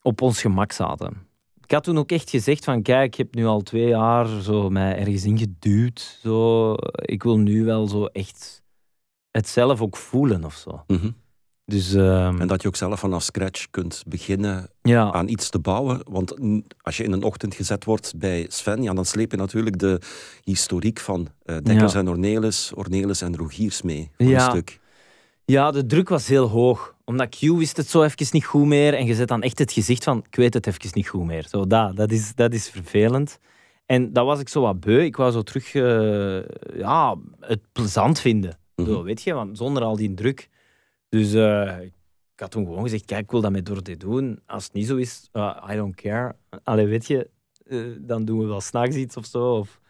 [0.00, 1.26] op ons gemak zaten.
[1.62, 4.70] Ik had toen ook echt gezegd van kijk, ik heb nu al twee jaar zo
[4.70, 6.18] mij ergens in geduwd.
[6.22, 6.74] Zo.
[6.92, 8.62] Ik wil nu wel zo echt
[9.30, 10.82] het zelf ook voelen of zo.
[10.86, 11.14] -hmm.
[11.64, 15.12] Dus, um, en dat je ook zelf vanaf scratch kunt beginnen ja.
[15.12, 16.00] aan iets te bouwen.
[16.08, 16.34] Want
[16.80, 20.00] als je in een ochtend gezet wordt bij Sven, ja, dan sleep je natuurlijk de
[20.44, 21.98] historiek van uh, Dekkers Ja.
[21.98, 24.10] en Ornelis, Ornelis en Rogiers mee.
[24.16, 24.44] Voor Ja.
[24.44, 24.80] een stuk.
[25.44, 26.94] Ja, de druk was heel hoog.
[27.04, 28.94] Omdat Q wist het zo even niet goed meer.
[28.94, 31.46] En je zet dan echt het gezicht van, ik weet het even niet goed meer.
[31.48, 33.38] Zo, dat, dat, is, dat is vervelend.
[33.86, 35.04] En dat was ik zo wat beu.
[35.04, 36.42] Ik wou zo terug uh,
[36.78, 38.58] ja, het plezant vinden.
[38.76, 38.88] Mhm.
[38.88, 40.48] Zo, weet je, want zonder al die druk.
[41.12, 44.40] Dus uh, ik had toen gewoon gezegd, kijk, ik wil dat met Dorothy doen.
[44.46, 46.36] Als het niet zo is, uh, I don't care.
[46.62, 47.30] Allee, weet je,
[47.64, 49.54] uh, dan doen we wel s'nachts iets of zo.
[49.56, 49.80] Of...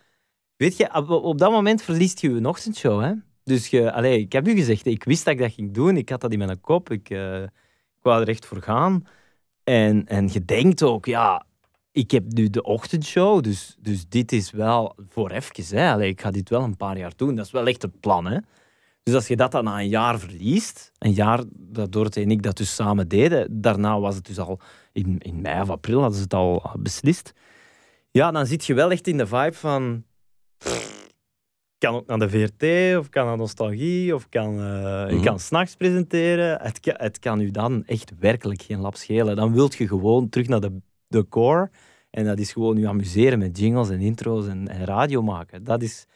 [0.56, 3.12] Weet je, op, dat moment verliest je een ochtendshow, hè.
[3.44, 5.96] Dus je, allee, ik heb u gezegd, ik wist dat ik dat ging doen.
[5.96, 6.90] Ik had dat in mijn kop.
[6.90, 7.42] Ik, uh,
[8.00, 9.06] wou er echt voor gaan.
[9.64, 11.46] En, en je denkt ook, ja,
[11.92, 15.78] ik heb nu de ochtendshow, dus, dus dit is wel voor even.
[15.78, 15.92] Hè.
[15.92, 17.34] Allee, ik ga dit wel een paar jaar doen.
[17.34, 18.38] Dat is wel echt het plan, hè.
[19.02, 22.42] Dus als je dat dan na een jaar verliest, een jaar dat Dorothy en ik
[22.42, 24.60] dat dus samen deden, daarna was het dus al
[24.92, 27.32] in, in mei of april hadden ze het al beslist.
[28.10, 30.04] Ja, dan zit je wel echt in de vibe van
[31.82, 35.16] kan ook naar de VRT, of kan naar Nostalgie, of kan, uh, mm -hmm.
[35.16, 36.60] je kan s'nachts presenteren.
[36.60, 39.36] Het kan, het kan u dan echt werkelijk geen lap schelen.
[39.36, 41.70] Dan wilt je gewoon terug naar de, de core.
[42.10, 45.64] En dat is gewoon je amuseren met jingles en intro's en, en radio maken.
[45.64, 46.06] Dat is,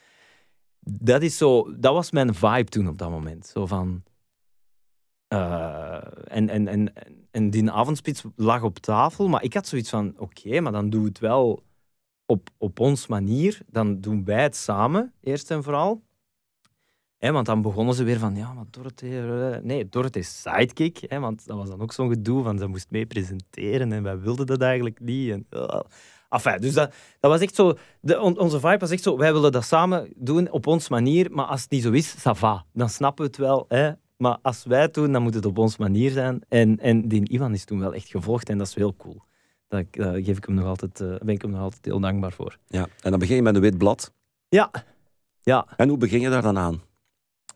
[0.91, 1.77] dat is zo...
[1.79, 3.47] Dat was mijn vibe toen op dat moment.
[3.47, 4.03] Zo van...
[5.33, 5.95] Uh,
[6.25, 6.93] en, en, en,
[7.31, 11.03] en die avondspits lag op tafel, maar ik had zoiets van, oké, maar dan doen
[11.03, 11.63] we het wel
[12.27, 16.05] op, op ons manier, dan doen wij het samen, eerst en vooral.
[17.19, 19.07] Want dan begonnen ze weer van, ja, maar Dorothy...
[19.63, 23.07] Nee, Dorothy is sidekick, want dat was dan ook zo'n gedoe van, ze moest mee
[23.07, 25.31] presenteren en wij wilden dat eigenlijk niet.
[25.31, 25.81] En, uh,
[26.29, 27.75] enfin, dus dat, dat was echt zo...
[28.01, 31.31] De, on, onze vibe was echt zo, wij willen dat samen doen op ons manier,
[31.31, 32.65] maar als het niet zo is, ça va.
[32.73, 33.91] Dan snappen we het wel, hè.
[34.17, 36.43] Maar als wij het doen, dan moet het op onze manier zijn.
[36.49, 39.23] En, en die Ivan is toen wel echt gevolgd en dat is heel cool.
[39.69, 42.57] Daar geef ik hem nog altijd, uh, ben ik hem nog altijd heel dankbaar voor.
[42.67, 44.13] Ja, en dan begin je met een wit blad.
[44.49, 44.71] Ja.
[45.43, 45.67] ja.
[45.77, 46.83] En hoe begin je daar dan aan?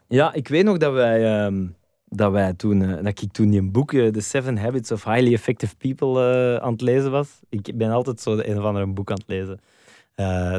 [0.08, 1.76] Ja, ik weet nog dat wij, um,
[2.10, 5.76] dat wij toen, uh, dat ik toen een boek, The Seven Habits of Highly Effective
[5.76, 7.40] People, aan het lezen was.
[7.48, 9.60] Ik ben altijd zo een of andere boek aan het lezen.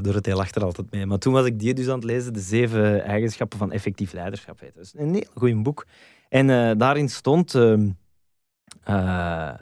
[0.04, 1.06] Dorothee lacht er altijd mee.
[1.06, 4.60] Maar toen was ik die dus aan het lezen, De Zeven Eigenschappen van Effectief Leiderschap.
[4.60, 4.76] Heet.
[4.76, 5.86] Dus een heel goed boek.
[6.30, 7.56] En daarin stond...
[8.90, 9.54] Uh,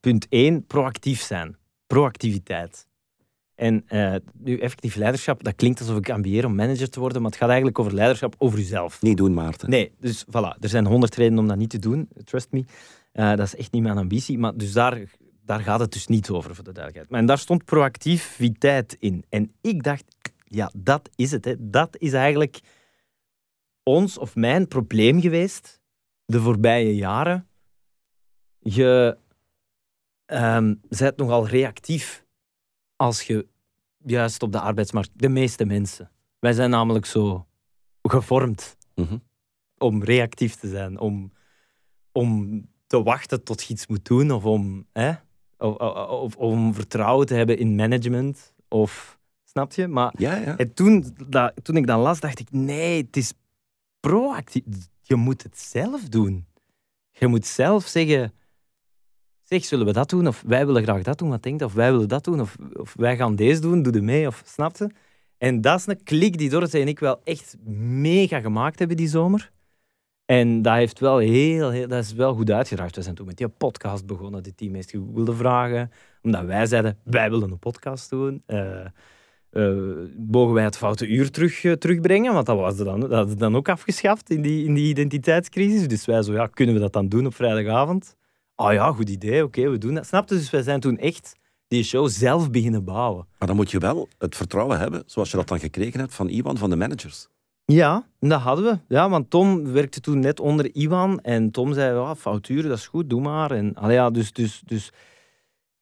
[0.00, 1.56] punt 1, proactief zijn.
[1.86, 2.86] Proactiviteit.
[3.62, 7.30] En uh, nu, effectief leiderschap, dat klinkt alsof ik ambieer om manager te worden, maar
[7.30, 9.02] het gaat eigenlijk over leiderschap over jezelf.
[9.02, 9.70] Niet doen, Maarten.
[9.70, 10.58] Nee, dus voilà.
[10.60, 12.64] Er zijn honderd redenen om dat niet te doen, trust me.
[13.12, 15.00] Uh, dat is echt niet mijn ambitie, maar dus daar,
[15.44, 17.10] daar gaat het dus niet over, voor de duidelijkheid.
[17.10, 19.24] Maar en daar stond proactiviteit in.
[19.28, 20.04] En ik dacht,
[20.44, 21.44] ja, dat is het.
[21.44, 21.54] Hè.
[21.58, 22.60] Dat is eigenlijk
[23.82, 25.80] ons of mijn probleem geweest
[26.24, 27.46] de voorbije jaren
[28.58, 29.18] je
[30.26, 32.24] um, bent nogal reactief
[32.96, 33.46] als je
[34.04, 36.10] juist op de arbeidsmarkt, de meeste mensen.
[36.38, 37.46] Wij zijn namelijk zo
[38.02, 39.22] gevormd mm -hmm.
[39.78, 41.32] om reactief te zijn, om,
[42.12, 45.12] om te wachten tot je iets moet doen of om, hè,
[45.58, 48.54] of, om vertrouwen te hebben in management.
[48.68, 49.88] Of, snap je?
[49.88, 50.56] Maar Ja, ja.
[50.56, 53.32] en toen, dat, toen ik dat las, dacht ik, nee, het is
[54.00, 54.62] proactief.
[55.02, 56.46] Je moet het zelf doen.
[57.10, 58.32] Je moet zelf zeggen,
[59.60, 60.26] zullen we dat doen?
[60.26, 61.62] Of wij willen graag dat doen, wat denkt?
[61.62, 62.40] Of wij willen dat doen?
[62.40, 64.26] Of, of wij gaan deze doen, doe er mee?
[64.26, 64.90] Of, snap je?
[65.38, 69.08] En dat is een klik die Dorothee en ik wel echt mega gemaakt hebben die
[69.08, 69.50] zomer.
[70.24, 72.96] En dat, heeft wel heel, dat is wel goed uitgedraaid.
[72.96, 75.90] We zijn toen met die podcast begonnen, de tien meest gegoogelde vragen.
[76.22, 78.42] Omdat wij zeiden, wij willen een podcast doen.
[78.46, 78.84] Eh,
[79.50, 79.76] eh,
[80.28, 82.32] mogen wij het foute uur terug, eh, terugbrengen?
[82.32, 85.88] Want dat was dan, dat dan ook afgeschaft in die, in die identiteitscrisis.
[85.88, 88.16] Dus wij zo, ja, kunnen we dat dan doen op vrijdagavond?
[88.62, 90.06] Ah ja, goed idee, oké, we doen dat.
[90.06, 90.34] Snapte?
[90.34, 91.32] Dus wij zijn toen echt
[91.68, 93.26] die show zelf beginnen bouwen.
[93.38, 96.28] Maar dan moet je wel het vertrouwen hebben, zoals je dat dan gekregen hebt van
[96.28, 97.28] Iwan, van de managers.
[97.64, 98.94] Ja, dat hadden we.
[98.94, 101.20] Ja, want Tom werkte toen net onder Iwan.
[101.20, 103.50] En Tom zei, ja, fouturen, dat is goed, doe maar.
[103.50, 104.92] En, ja, dus, dus, dus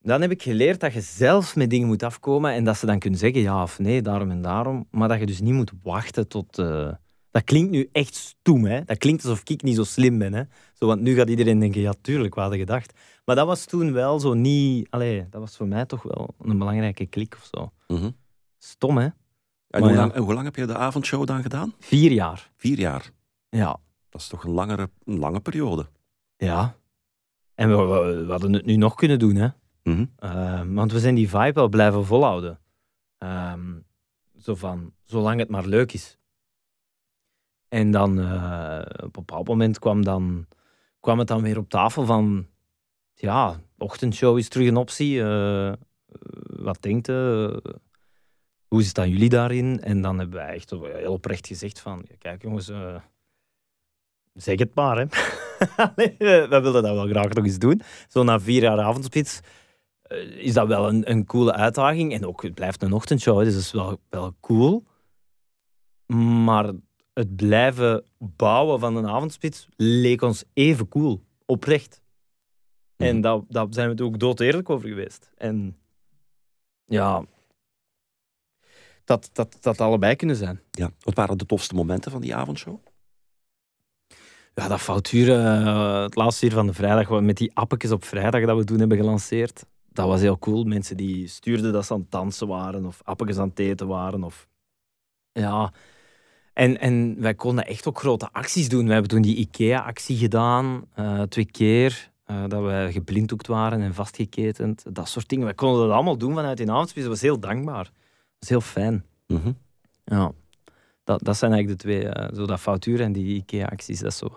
[0.03, 2.53] dan heb ik geleerd dat je zelf met dingen moet afkomen.
[2.53, 4.87] En dat ze dan kunnen zeggen ja of nee, daarom en daarom.
[4.91, 6.59] Maar dat je dus niet moet wachten tot...
[6.59, 6.93] eh,
[7.31, 8.85] Dat klinkt nu echt stoem, hè.
[8.85, 10.43] Dat klinkt alsof ik niet zo slim ben, hè.
[10.75, 12.93] Zo, want nu gaat iedereen denken, ja, tuurlijk, we hadden gedacht.
[13.25, 14.87] Maar dat was toen wel zo niet...
[14.91, 17.73] Allee, dat was voor mij toch wel een belangrijke klik of zo.
[17.97, 18.11] Mhm.
[18.59, 19.09] Stom, hè.
[19.69, 19.97] En, hoe ja.
[19.97, 21.75] lang, en hoe lang heb je de avondshow dan gedaan?
[21.79, 22.51] Vier jaar.
[22.57, 23.11] Vier jaar.
[23.49, 23.79] Ja.
[24.09, 25.87] Dat is toch een, langere, een lange periode.
[26.37, 26.77] Ja.
[27.55, 29.49] En we, we- we hadden het nu nog kunnen doen, hè.
[29.83, 30.05] Mhm.
[30.17, 32.59] Ehm, want we zijn die vibe wel blijven volhouden.
[33.19, 33.73] Ehm,
[34.39, 36.19] zo van, zolang het maar leuk is.
[37.71, 40.47] En dan, eh, op een bepaald moment kwam, dan,
[41.01, 42.47] kwam het dan weer op tafel van...
[43.15, 45.23] Ja, ochtendshow is terug een optie.
[45.23, 45.73] eh,
[46.45, 47.13] wat denkt u?
[48.71, 49.81] hoe zitten jullie daarin?
[49.81, 52.07] En dan hebben wij echt heel oprecht gezegd van...
[52.19, 52.95] Kijk jongens, eh,
[54.35, 55.05] zeg het maar, hè.
[55.97, 57.81] We willen dat wel graag nog eens doen.
[58.09, 59.41] Zo na vier jaar avondspits
[60.03, 62.13] eh, is dat wel een, een coole uitdaging.
[62.13, 64.85] En ook, het blijft een ochtendshow, dus dat is wel, wel cool.
[66.45, 66.73] Maar
[67.13, 71.23] het blijven bouwen van een avondspits leek ons even cool.
[71.47, 72.01] Oprecht.
[72.97, 73.21] En Mhm.
[73.21, 75.31] daar, daar zijn we het ook dood eerlijk over geweest.
[75.37, 75.77] En
[76.85, 77.25] ja,
[79.05, 80.61] dat, dat, dat allebei kunnen zijn.
[80.71, 80.91] Ja.
[81.01, 82.79] Wat waren de tofste momenten van die avondshow?
[84.55, 88.45] Ja, dat fouturen, eh, het laatste uur van de vrijdag, met die appetjes op vrijdag
[88.47, 89.65] dat we toen hebben gelanceerd.
[89.93, 90.65] Dat was heel cool.
[90.65, 94.25] Mensen die stuurden dat ze aan het dansen waren, of appetjes aan het eten waren.
[94.25, 94.49] Of...
[95.33, 95.73] Ja.
[96.53, 98.87] En, en wij konden echt ook grote acties doen.
[98.87, 102.09] We hebben toen die IKEA-actie gedaan, eh, twee keer.
[102.25, 104.85] eh, dat we geblinddoekt waren en vastgeketend.
[104.93, 105.45] Dat soort dingen.
[105.45, 107.05] Wij konden dat allemaal doen vanuit die avondspits.
[107.07, 107.85] Dat was heel dankbaar.
[107.85, 107.93] Dat
[108.39, 109.05] was heel fijn.
[109.27, 109.53] Mhm.
[110.05, 110.33] Ja.
[111.05, 112.09] Dat, dat zijn eigenlijk de twee.
[112.09, 114.01] eh, zo dat foutuur en die IKEA-acties.
[114.01, 114.29] Dat is zo.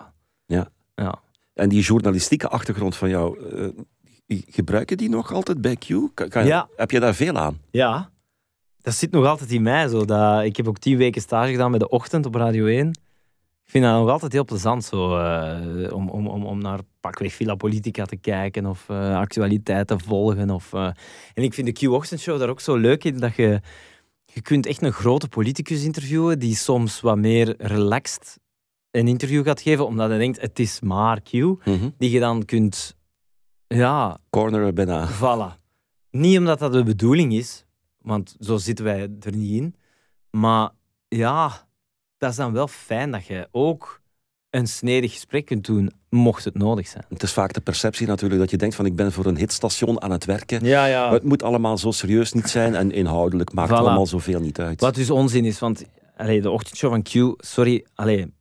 [0.46, 0.70] Ja.
[0.96, 1.20] Ja.
[1.54, 3.40] En die journalistieke achtergrond van jou,
[4.28, 5.88] eh, gebruiken die nog altijd bij Q?
[6.14, 6.68] Kan, kan- Ja.
[6.76, 7.60] Heb je daar veel aan?
[7.72, 8.10] Ja,
[8.84, 9.88] dat zit nog altijd in mij.
[9.88, 12.88] Zo, dat, ik heb ook tien weken stage gedaan bij de ochtend op Radio 1.
[13.66, 17.34] Ik vind dat nog altijd heel plezant zo, eh, om, om, om, om naar pakweg
[17.34, 20.50] Villa Politica te kijken of eh actualiteit te volgen.
[20.50, 20.86] Of, eh,
[21.34, 23.62] En ik vind de Q-ochtendshow daar ook zo leuk in dat je,
[24.26, 28.40] je kunt echt een grote politicus interviewen die soms wat meer relaxed
[28.92, 31.90] een interview gaat geven, omdat hij denkt het is maar Q, Mhm.
[31.98, 32.96] die je dan kunt
[33.68, 35.10] ja, Corner bijna.
[35.10, 35.62] Voilà.
[36.12, 37.66] Niet omdat dat de bedoeling is,
[38.04, 39.76] want zo zitten wij er niet in.
[40.30, 40.70] Maar
[41.08, 41.68] ja,
[42.18, 44.02] dat is dan wel fijn dat je ook
[44.50, 47.06] een snedig gesprek kunt doen, mocht het nodig zijn.
[47.10, 50.02] Het is vaak de perceptie natuurlijk dat je denkt van ik ben voor een hitstation
[50.02, 50.66] aan het werken.
[50.66, 51.04] Ja, ja.
[51.04, 53.74] Maar het moet allemaal zo serieus niet zijn en inhoudelijk maakt Voilà.
[53.74, 54.82] allemaal zoveel niet uit.
[54.82, 55.84] Wat dus onzin is, want
[56.18, 58.34] allee, de ochtendshow van Q, sorry, allee,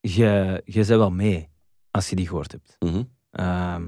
[0.00, 1.48] je, je bent wel mee
[1.90, 2.76] als je die gehoord hebt.
[3.30, 3.86] Ehm,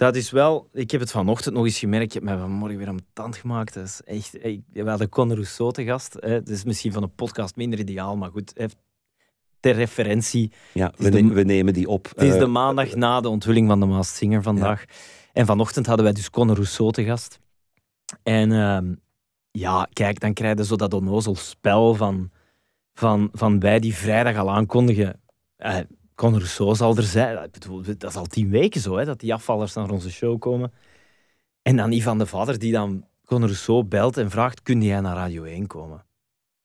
[0.00, 0.68] dat is wel...
[0.72, 2.04] Ik heb het vanochtend nog eens gemerkt.
[2.06, 3.74] Ik heb mij vanmorgen weer aan mijn tand gemaakt.
[3.74, 4.32] Dat is echt...
[4.72, 6.16] We hadden Conor Rousseau te gast.
[6.20, 6.28] Hè.
[6.32, 8.52] Het is misschien van een podcast minder ideaal, maar goed.
[8.54, 8.64] hè,
[9.60, 10.52] Ter referentie.
[10.72, 12.08] Ja, we, de- we nemen die op.
[12.08, 14.84] Het is Eh, de maandag na de onthulling van de Masked Singer vandaag.
[15.32, 17.38] En vanochtend hadden wij dus Conor Rousseau te gast.
[18.22, 18.94] En ehm,
[19.50, 22.30] ja, kijk, dan krijg je zo dat onnozel spel van,
[22.94, 25.20] van, van wij die vrijdag al aankondigen.
[25.56, 25.76] Eh,
[26.20, 27.42] Conor Rousseau zal er zijn.
[27.42, 30.38] Ik bedoel, dat is al tien weken zo, hè, dat die afvallers naar onze show
[30.38, 30.72] komen.
[31.62, 35.16] En dan Ivan de Vader die dan Conor Rousseau belt en vraagt, kun jij naar
[35.16, 36.04] Radio 1 komen?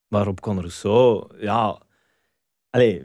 [0.08, 1.80] Waarop Conor Rousseau, ja...
[2.70, 3.02] Eh,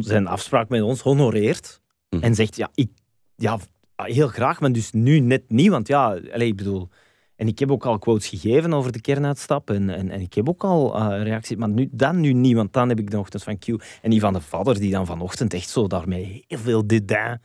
[0.00, 1.80] zijn afspraak met ons honoreert.
[2.10, 2.22] Mhm.
[2.22, 2.90] En zegt, ja, ik,
[3.36, 3.58] ja,
[3.94, 5.70] heel graag, maar dus nu net niet.
[5.70, 6.88] Want ja, allee, ik bedoel,
[7.36, 9.70] En ik heb ook al quotes gegeven over de kernuitstap.
[9.70, 11.56] En, en, en ik heb ook al uh, reacties.
[11.56, 13.66] Maar nu, dan nu niet, want dan heb ik de ochtend van Q.
[14.02, 17.40] En die van de vader, die dan vanochtend echt zo daarmee heel veel dédain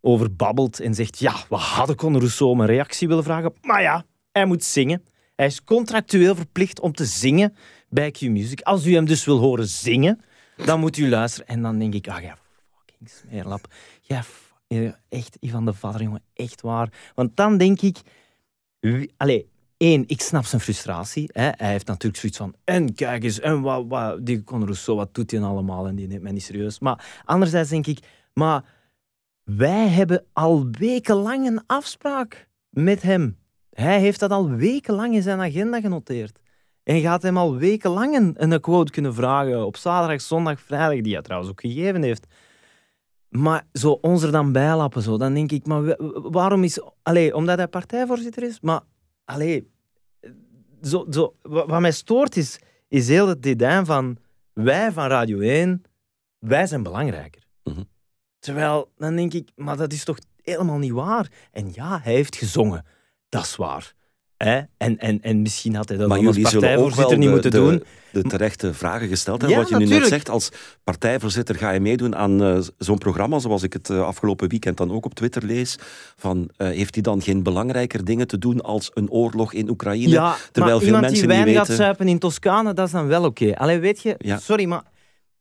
[0.00, 0.80] over babbelt.
[0.80, 3.52] En zegt, ja, we hadden Conor Rousseau om een reactie willen vragen.
[3.60, 5.02] Maar ja, hij moet zingen.
[5.36, 7.54] Hij is contractueel verplicht om te zingen
[7.88, 8.60] bij Q-Music.
[8.60, 10.20] Als u hem dus wil horen zingen,
[10.64, 11.48] dan moet u luisteren.
[11.48, 12.36] En dan denk ik, ah ja,
[12.76, 13.66] fucking smeerlap.
[14.00, 14.24] Ja,
[15.08, 16.92] echt, Ivan de Vader, jongen, echt waar.
[17.14, 18.00] Want dan denk ik...
[19.16, 21.30] Allee, één, ik snap zijn frustratie.
[21.32, 21.50] Hè.
[21.56, 22.54] Hij heeft natuurlijk zoiets van...
[22.64, 25.86] En kijk eens, en wat, wat, die Conor Rousseau, wat doet hij allemaal?
[25.86, 26.78] En die neemt mij niet serieus.
[26.78, 27.98] Maar anderzijds denk ik...
[28.32, 28.64] Maar
[29.44, 33.38] wij hebben al wekenlang een afspraak met hem.
[33.70, 36.38] Hij heeft dat al wekenlang in zijn agenda genoteerd.
[36.82, 41.12] En gaat hem al wekenlang een, een quote kunnen vragen op zaterdag, zondag, vrijdag, die
[41.12, 42.26] hij trouwens ook gegeven heeft.
[43.28, 45.96] Maar zo ons er dan bijlappen, zo, dan denk ik, maar
[46.30, 46.80] waarom is...
[47.02, 48.80] Allee, omdat hij partijvoorzitter is, maar...
[49.24, 49.70] Allee,
[50.82, 54.18] zo, zo, wat mij stoort is, is heel het dédain van
[54.52, 55.82] wij van Radio 1,
[56.38, 57.42] wij zijn belangrijker.
[57.64, 57.82] Mhm.
[58.38, 61.30] Terwijl, dan denk ik, maar dat is toch helemaal niet waar?
[61.50, 62.84] En ja, hij heeft gezongen.
[63.28, 63.94] Dat is waar.
[64.38, 64.60] Hè?
[64.76, 67.82] En, en, en misschien had hij dat maar als partijvoorzitter niet moeten doen.
[68.10, 69.58] De terechte vragen gesteld hebben.
[69.58, 70.48] wat je nu net zegt, als
[70.84, 74.92] partijvoorzitter ga je meedoen aan uh, zo'n programma, zoals ik het uh, afgelopen weekend dan
[74.92, 75.78] ook op Twitter lees.
[76.16, 80.08] Van, uh, heeft hij dan geen belangrijker dingen te doen als een oorlog in Oekraïne?
[80.08, 81.66] Ja, terwijl veel mensen die wijn weten...
[81.66, 83.42] gaat zuipen in Toscane, dat is dan wel oké.
[83.42, 83.54] Okay.
[83.54, 84.38] Alleen weet je, ja.
[84.38, 84.82] sorry, maar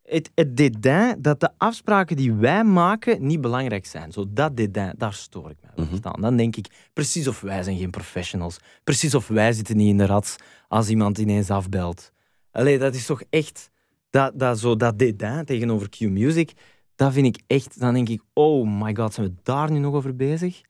[0.08, 4.12] het, het dédain dat de afspraken die wij maken niet belangrijk zijn.
[4.12, 6.22] Zo dat dédain, daar stoor ik me wel mm.
[6.22, 8.58] Dan denk ik, precies of wij zijn geen professionals.
[8.84, 10.36] Precies of wij zitten niet in de rats
[10.68, 12.12] als iemand ineens afbelt.
[12.52, 13.70] Allee, dat is toch echt...
[14.10, 16.54] Dat, dat, zo, dat dédain tegenover Q-Music,
[16.96, 17.80] dat vind ik echt...
[17.80, 20.62] Dan denk ik, oh my god, zijn we daar nu nog over bezig?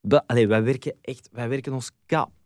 [0.00, 1.28] Dat, allee, wij werken echt...
[1.32, 1.90] Wij werken ons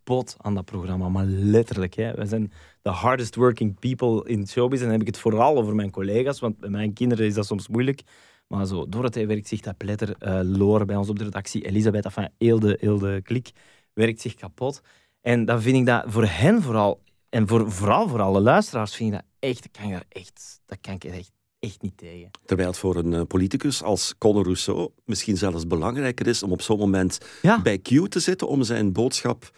[0.08, 1.94] kap aan dat programma, maar letterlijk.
[1.94, 2.14] Hè.
[2.14, 4.78] Wij zijn de hardest working people in showbiz.
[4.78, 7.46] En dan heb ik het vooral over mijn collega's, want bij mijn kinderen is dat
[7.46, 8.02] soms moeilijk.
[8.46, 10.16] Maar zo, Dorothee werkt zich dat pletter.
[10.20, 13.50] Uh, Lore bij ons op de redactie, Elisabeth, enfin, heel de, heel de klik,
[13.92, 14.80] werkt zich kapot.
[15.20, 19.14] En dan vind ik dat voor hen vooral, en voor, vooral voor alle luisteraars, vind
[19.14, 22.30] ik dat echt, kan daar echt, dat kan ik echt echt niet tegen.
[22.44, 26.62] Terwijl het voor een eh, politicus als Conor Rousseau misschien zelfs belangrijker is om op
[26.62, 27.18] zo'n moment
[27.62, 29.50] bij Q te zitten om zijn boodschap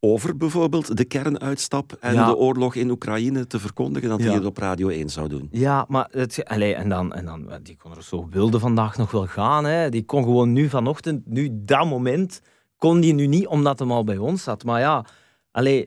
[0.00, 4.56] over bijvoorbeeld de kernuitstap en de oorlog in Oekraïne te verkondigen, dat hij het op
[4.56, 5.48] Radio 1 zou doen.
[5.50, 9.10] Ja, maar het, allez, en, dan, en dan, die kon er zo wilde vandaag nog
[9.10, 9.64] wel gaan.
[9.64, 9.88] Hè.
[9.88, 12.40] Die kon gewoon nu vanochtend, nu dat moment,
[12.76, 14.64] kon die nu niet omdat hem al bij ons zat.
[14.64, 15.04] Maar ja,
[15.50, 15.84] allez,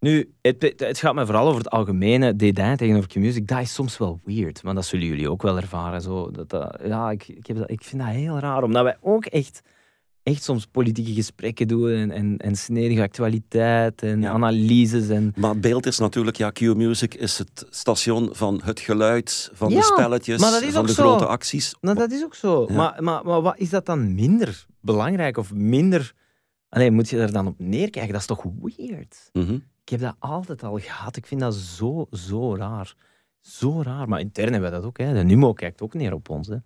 [0.00, 3.46] nu, het, het gaat me vooral over het algemene dédain tegenover Q-Music.
[3.46, 6.00] Dat is soms wel weird, maar dat zullen jullie ook wel ervaren.
[6.00, 9.24] Zo, dat, ja, ik, ik, heb dat, ik vind dat heel raar, omdat wij ook
[9.26, 9.62] echt
[10.24, 15.08] echt soms politieke gesprekken doen en, en, en snedige actualiteit en analyses.
[15.08, 15.32] En...
[15.36, 19.82] Maar het beeld is natuurlijk, ja, Q-Music is het station van het geluid, van de
[19.82, 21.74] spelletjes, van de grote acties.
[21.80, 22.66] Nou, dat is ook zo.
[22.66, 26.12] Maar, maar, maar wat is dat dan minder belangrijk of minder...
[26.68, 28.12] Allee, moet je er dan op neerkijken?
[28.12, 29.30] Dat is toch weird?
[29.32, 29.54] Mhm.
[29.82, 31.16] Ik heb dat altijd al gehad.
[31.16, 32.94] Ik vind dat zo, zo raar.
[33.40, 34.08] Zo raar.
[34.08, 34.98] Maar intern hebben we dat ook.
[34.98, 35.12] Hè.
[35.12, 36.48] De NUMO kijkt ook neer op ons.
[36.48, 36.56] Hè.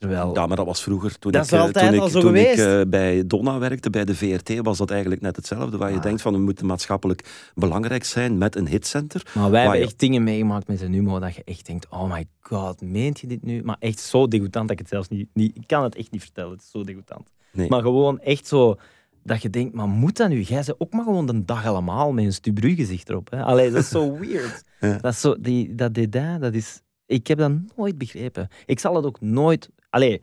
[0.00, 0.34] Terwijl...
[0.34, 1.18] Ja, maar dat was vroeger.
[1.18, 4.78] Toen ik, eh, toen ik, toen ik uh, bij Donna werkte, bij de VRT, was
[4.78, 5.76] dat eigenlijk net hetzelfde.
[5.76, 6.02] Waar je ah.
[6.02, 9.30] denkt van, we moeten maatschappelijk belangrijk zijn met een hitcenter.
[9.34, 12.26] Maar wij hebben echt dingen meegemaakt met een Numo dat je echt denkt, oh my
[12.40, 13.62] god, meent je dit nu?
[13.62, 15.28] Maar echt zo degoutant dat ik het zelfs niet...
[15.32, 17.32] niet ik kan het echt niet vertellen, het is zo degoutant.
[17.52, 17.68] Nee.
[17.68, 18.76] Maar gewoon echt zo...
[19.22, 20.40] Dat je denkt, maar moet dat nu?
[20.40, 23.30] Jij ze ook maar gewoon de dag allemaal met een stubru gezicht erop.
[23.30, 23.42] Hè?
[23.42, 24.64] Allee, dat is zo weird.
[24.78, 26.80] Dat, is zo, die, dat dédain, dat is...
[27.06, 28.48] Ik heb dat nooit begrepen.
[28.66, 30.22] Ik zal het ook nooit Allee,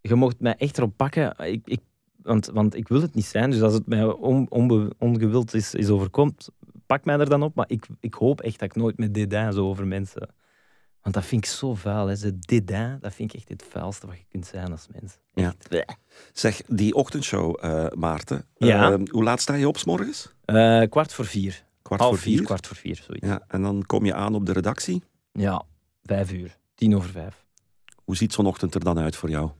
[0.00, 1.38] je mocht mij echt erop pakken.
[1.38, 1.80] Ik, ik,
[2.22, 3.50] want, want ik wil het niet zijn.
[3.50, 4.50] Dus als het mij on,
[4.98, 6.48] ongewild is, is overkomt,
[6.86, 7.54] pak mij er dan op.
[7.54, 10.28] Maar ik, ik hoop echt dat ik nooit met dédain zo over mensen...
[11.00, 12.06] Want dat vind ik zo vuil.
[12.06, 12.16] Hè.
[12.16, 15.18] Ze dédain, dat vind ik echt het vuilste wat je kunt zijn als mens.
[15.34, 15.66] Echt.
[15.68, 15.96] Ja.
[16.32, 18.46] Zeg, die ochtendshow, uh, Maarten.
[18.54, 18.92] Ja.
[18.92, 20.34] Uh, hoe laat sta je op s morgens?
[20.46, 21.66] Uh, kwart voor vier.
[21.82, 22.42] Kwart voor vier?
[22.42, 23.26] Kwart voor vier, zoiets.
[23.26, 25.02] Ja, en dan kom je aan op de redactie?
[25.32, 25.64] Ja,
[26.02, 26.58] vijf uur.
[26.74, 27.43] Tien over vijf.
[28.04, 29.50] Hoe ziet zo'n ochtend er dan uit voor jou?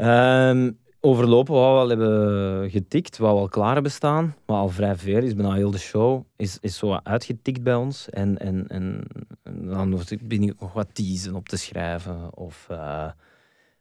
[0.00, 4.68] Um, overlopen wat we al hebben getikt, wat we al klaar hebben staan, wat al
[4.68, 8.10] vrij veel is, bijna heel de show, is, is zo uitgetikt bij ons.
[8.10, 9.02] En, en, en,
[9.42, 13.10] dan ben ik nog wat teasen op te schrijven of uh,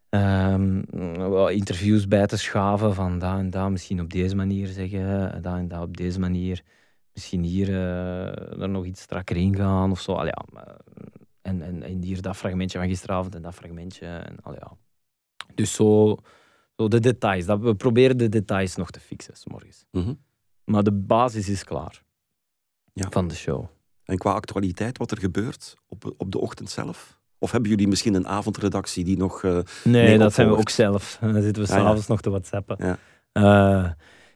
[0.10, 0.84] um,
[1.50, 5.68] interviews bij te schaven van daar en daar misschien op deze manier zeggen, daar en
[5.68, 6.62] daar op deze manier.
[7.14, 10.12] Misschien hier uh, er nog iets strakker in gaan of zo.
[10.12, 10.46] Al ja,
[11.48, 14.06] en, en, en hier dat fragmentje van gisteravond en dat fragmentje.
[14.06, 14.78] En, al ja.
[15.56, 16.18] Dus zo,
[16.76, 17.46] zo de details.
[17.46, 19.86] Dat, we proberen de details nog te fixen, s morgens.
[19.92, 20.14] Mhm.
[20.64, 22.04] Maar de basis is klaar
[22.94, 23.10] ja.
[23.10, 23.66] van de show.
[24.04, 27.20] En qua actualiteit, wat er gebeurt op, op de ochtend zelf?
[27.40, 29.44] Of hebben jullie misschien een avondredactie die nog.
[29.44, 31.18] Uh, nee, dat zijn we ook zelf.
[31.22, 32.12] Dan zitten we ah, s'avonds ja.
[32.12, 32.78] nog te whatsappen.
[32.80, 32.98] Ja.
[33.34, 33.92] Uh,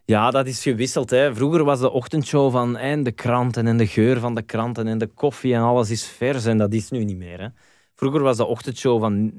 [0.06, 1.10] ja, dat is gewisseld.
[1.10, 1.36] Hè.
[1.36, 4.98] Vroeger was de ochtendshow van en de kranten en de geur van de kranten en
[4.98, 6.46] de koffie en alles is vers.
[6.46, 7.42] En dat is nu niet meer.
[7.42, 7.48] Hè.
[7.96, 9.34] Vroeger was de ochtendshow van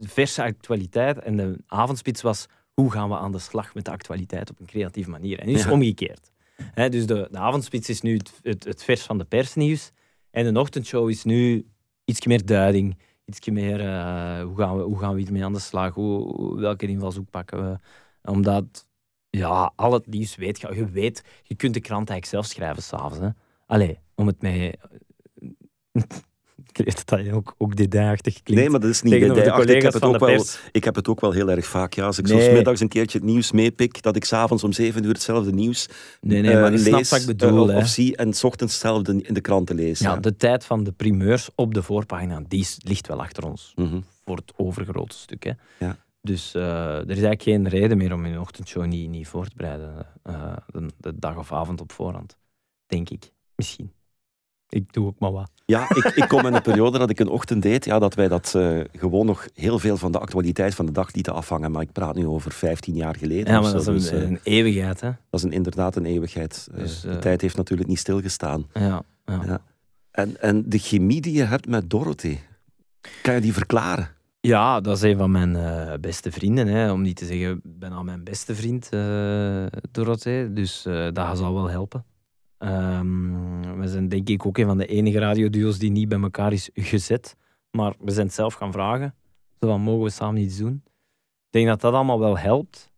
[0.00, 4.50] verse actualiteit en de avondspits was hoe gaan we aan de slag met de actualiteit
[4.50, 5.38] op een creatieve manier.
[5.38, 6.30] En nu is het omgekeerd.
[6.74, 9.90] He, dus de, de, avondspits is nu het, het, vers van de persnieuws.
[10.30, 11.66] En de ochtendshow is nu
[12.04, 12.98] iets meer duiding.
[13.24, 15.94] Iets meer uh, hoe, gaan we, hoe gaan we iets mee aan de slag?
[15.94, 17.78] Hoe, welke invalshoek pakken we?
[18.30, 18.86] Omdat
[19.30, 20.74] ja, al het nieuws weet je.
[20.74, 23.36] Je weet, je kunt de krant eigenlijk zelf schrijven s'avonds.
[23.66, 24.74] Allee, om het mee
[26.72, 28.44] ik weet dat je ook, ook klinkt.
[28.44, 29.74] Nee, maar dat is niet dédainachtig.
[29.74, 31.92] Ik heb, het ook wel, ik heb het ook wel heel erg vaak.
[31.94, 32.04] Ja.
[32.04, 32.52] Als ik nee.
[32.52, 35.88] middags een keertje het nieuws meepik, dat ik s'avonds om zeven uur hetzelfde nieuws
[36.20, 39.22] nee, nee, maar uh, lees wat ik bedoel, uh, of zie en s ochtends hetzelfde
[39.22, 39.98] in de kranten lees.
[39.98, 43.72] Ja, de tijd van de primeurs op de voorpagina, die ligt wel achter ons.
[43.76, 45.44] Mm Voor het overgrote stuk.
[45.44, 45.52] Hè.
[45.78, 45.96] Ja.
[46.20, 46.62] Dus uh,
[46.94, 50.06] er is eigenlijk geen reden meer om een ochtendshow niet, niet voor te bereiden.
[50.66, 52.38] De, de dag of avond op voorhand.
[52.86, 53.32] Denk ik.
[53.54, 53.92] Misschien
[54.70, 55.50] ik doe ook maar wat.
[55.66, 58.28] Ja, ik, ik kom in een periode dat ik een ochtend deed, ja, dat wij
[58.28, 61.70] dat uh, gewoon nog heel veel van de actualiteit van de dag lieten afhangen.
[61.70, 63.52] Maar ik praat nu over 15 jaar geleden.
[63.52, 65.10] Ja, maar dat is een, dus, een, eeuwigheid, hè?
[65.30, 66.68] Dat is een, inderdaad een eeuwigheid.
[66.72, 68.66] Eh, dus, de tijd heeft natuurlijk niet stilgestaan.
[68.72, 69.42] Ja, ja.
[69.46, 69.62] ja.
[70.10, 72.38] En, en de chemie die je hebt met Dorothy,
[73.22, 74.08] kan je die verklaren?
[74.40, 76.66] Ja, dat is een van mijn beste vrienden.
[76.66, 76.92] Hè.
[76.92, 78.90] Om niet te zeggen, bijna mijn beste vriend,
[79.90, 80.52] Dorothee.
[80.52, 80.82] Dus
[81.12, 82.04] dat zal wel helpen.
[82.58, 86.52] Um, we zijn denk ik ook een van de enige radioduo's die niet bij elkaar
[86.52, 87.36] is gezet.
[87.70, 89.14] Maar we zijn het zelf gaan vragen.
[89.60, 90.82] Zo mogen we samen iets doen?
[91.46, 92.92] Ik denk dat dat allemaal wel helpt.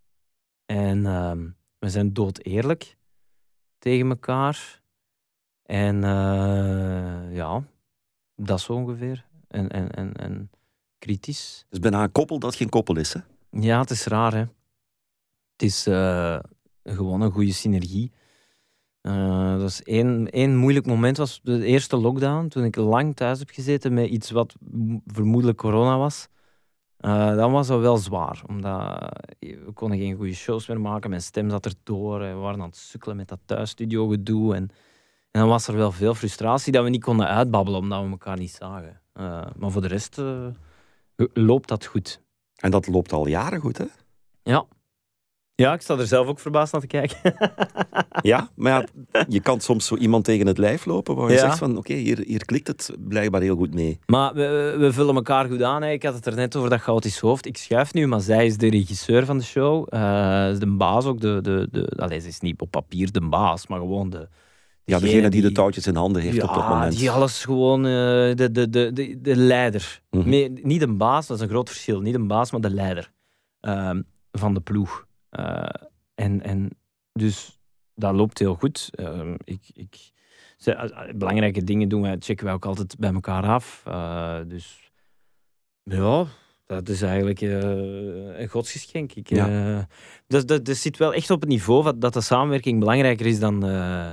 [0.67, 2.97] En um, we zijn dood eerlijk
[3.79, 4.83] tegen elkaar.
[5.63, 7.65] En uh, ja,
[8.37, 9.27] dat zo ongeveer.
[9.49, 10.51] En, en, en, en
[11.03, 11.65] kritisch.
[11.69, 13.21] Dus bijna een koppel dat geen koppel is, hè?
[13.51, 14.45] Ja, het is raar, hè.
[15.53, 16.39] Het is uh,
[16.85, 18.13] gewoon een goede synergie.
[19.03, 23.39] Uh, dat is één, één moeilijk moment was de eerste lockdown, toen ik lang thuis
[23.39, 24.55] heb gezeten met iets wat
[25.07, 26.29] vermoedelijk corona was.
[27.01, 31.11] Uh, dan was dat wel zwaar, omdat we konden geen goede shows meer maken.
[31.11, 34.55] Mijn stem zat erdoor, we waren aan het sukkelen met dat thuisstudio gedoe.
[34.55, 34.71] En,
[35.31, 38.39] en dan was er wel veel frustratie dat we niet konden uitbabbelen, omdat we elkaar
[38.39, 39.01] niet zagen.
[39.21, 40.21] Uh, maar voor de rest
[41.35, 42.21] loopt dat goed.
[42.57, 43.87] En dat loopt al jaren goed, hè?
[44.43, 44.67] Ja,
[45.55, 47.35] ja, ik sta er zelf ook verbaasd naar te kijken.
[48.33, 51.59] ja, maar ja, je kan soms zo iemand tegen het lijf lopen waar je zegt
[51.59, 53.99] van oké, hier, hier klikt het blijkbaar heel goed mee.
[54.07, 55.83] Maar we, we vullen elkaar goed aan.
[55.83, 55.91] Hè.
[55.91, 57.47] Ik had het er net over dat chaotisch hoofd.
[57.47, 59.87] Ik schuif nu, maar zij is de regisseur van de show.
[59.95, 60.01] Uh,
[60.59, 61.21] de baas ook.
[61.21, 64.29] De, de, de, allee, ze is niet op papier de baas, maar gewoon de...
[64.93, 66.99] Ja, degene die, de touwtjes in handen heeft op dat moment.
[66.99, 67.87] die alles gewoon...
[67.87, 67.93] Uh,
[68.35, 70.03] de, de, de, de, de leider.
[70.11, 70.31] Mm
[70.63, 72.01] niet een baas, dat is een groot verschil.
[72.01, 73.13] Niet een baas, maar de leider
[73.61, 73.91] uh,
[74.33, 75.07] van de ploeg.
[75.31, 75.65] Uh,
[76.15, 76.71] en, en
[77.13, 77.61] dus
[77.95, 78.91] dat loopt heel goed.
[79.01, 80.11] Uh, ik, ik,
[81.15, 83.83] belangrijke dingen doen wij, checken wij ook altijd bij elkaar af.
[84.47, 84.93] Dus
[85.83, 86.27] ja,
[86.67, 89.13] dat is eigenlijk een godsgeschenk.
[89.13, 89.87] Ik, ja.
[90.27, 93.39] dus dat, dat zit wel echt op het niveau dat, dat de samenwerking belangrijker is
[93.39, 93.61] dan,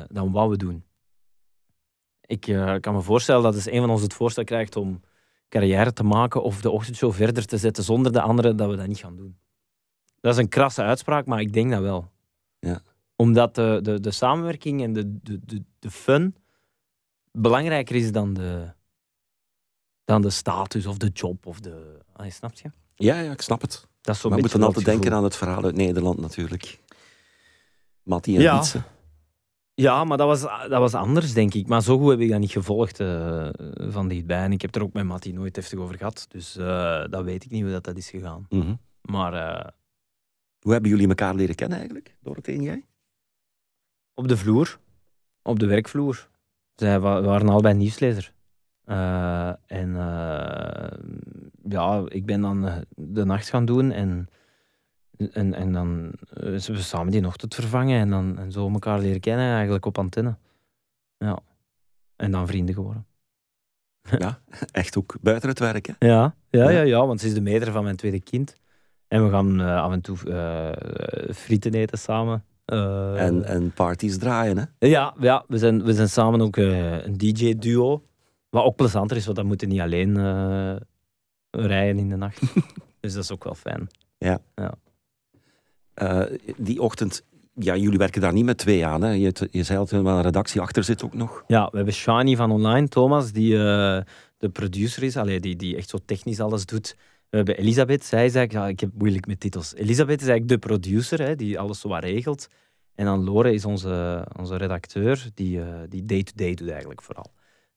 [0.07, 0.83] dan wat we doen.
[2.21, 2.41] Ik
[2.79, 5.01] kan me voorstellen dat als een van ons het voorstel krijgt om
[5.49, 8.87] carrière te maken of de ochtendshow verder te zetten zonder de andere, dat we dat
[8.87, 9.37] niet gaan doen.
[10.19, 12.11] Dat is een krasse uitspraak, maar ik denk dat wel.
[12.59, 12.81] Ja.
[13.15, 16.35] Omdat de, de, de samenwerking en de, de, de, de fun
[17.31, 18.73] belangrijker is dan de,
[20.03, 21.98] dan de status of de job of de.
[22.19, 22.71] Ah, snap je?
[22.95, 23.87] Ja, ja, ik snap het.
[24.01, 26.79] Dat is zo maar we moeten altijd denken aan het verhaal uit Nederland natuurlijk.
[28.03, 28.63] Mattie en ja.
[29.73, 31.67] Ja, maar dat was, dat was anders, denk ik.
[31.67, 34.43] Maar zo goed heb ik dat niet gevolgd uh, van dichtbij.
[34.43, 36.25] En ik heb er ook met Mattie nooit heftig over gehad.
[36.29, 38.45] Dus uh, dat weet ik niet hoe dat, dat is gegaan.
[38.49, 38.79] Mm -hmm.
[39.01, 39.69] Maar uh,
[40.59, 42.85] hoe hebben jullie elkaar leren kennen eigenlijk, Dorothee en jij?
[44.13, 44.79] Op de vloer.
[45.41, 46.29] Op de werkvloer.
[46.75, 48.33] Zij waren allebei nieuwslezer.
[48.89, 50.87] Uh, en uh,
[51.69, 54.29] ja, ik ben dan eh, de nacht gaan doen en,
[55.31, 59.53] en, en dan we samen die ochtend vervangen en dan en zo elkaar leren kennen
[59.53, 60.37] eigenlijk op antenne.
[61.17, 61.39] Ja.
[62.15, 63.05] En dan vrienden geworden.
[64.17, 64.39] Ja,
[64.71, 66.07] echt ook buiten het werk, hè?
[66.07, 68.57] Ja, ja, ja, ja, want ze is de meter van mijn tweede kind.
[69.07, 72.43] En we gaan uh, af en toe uh, frieten eten samen.
[72.65, 74.87] Uh, en, en parties draaien, hè?
[74.87, 78.03] Ja, ja we, zijn, we zijn samen ook een DJ-duo.
[78.49, 80.17] Wat ook plezanter is, want dan moeten niet alleen
[81.51, 82.41] rijden in de nacht.
[82.99, 83.87] dus dat is ook wel fijn.
[84.17, 84.39] Ja.
[84.55, 84.77] ja.
[86.57, 87.23] die ochtend,
[87.53, 89.01] ja, jullie werken daar niet met twee aan.
[89.01, 89.11] Hè?
[89.11, 91.43] Je, je zei altijd wel een redactie achter zit ook nog.
[91.47, 93.59] Ja, we hebben Shani van Online, Thomas, die uh,
[94.37, 96.95] de producer is, allee, die, die echt zo technisch alles doet.
[97.29, 99.75] We hebben Elisabeth, zij is eigenlijk, ja, ik heb moeilijk met titels.
[99.75, 102.47] Elisabeth is eigenlijk de producer, hè, die alles zo wat regelt.
[102.95, 107.31] En dan Lore is onze, onze redacteur, die day-to-day -day doet eigenlijk vooral.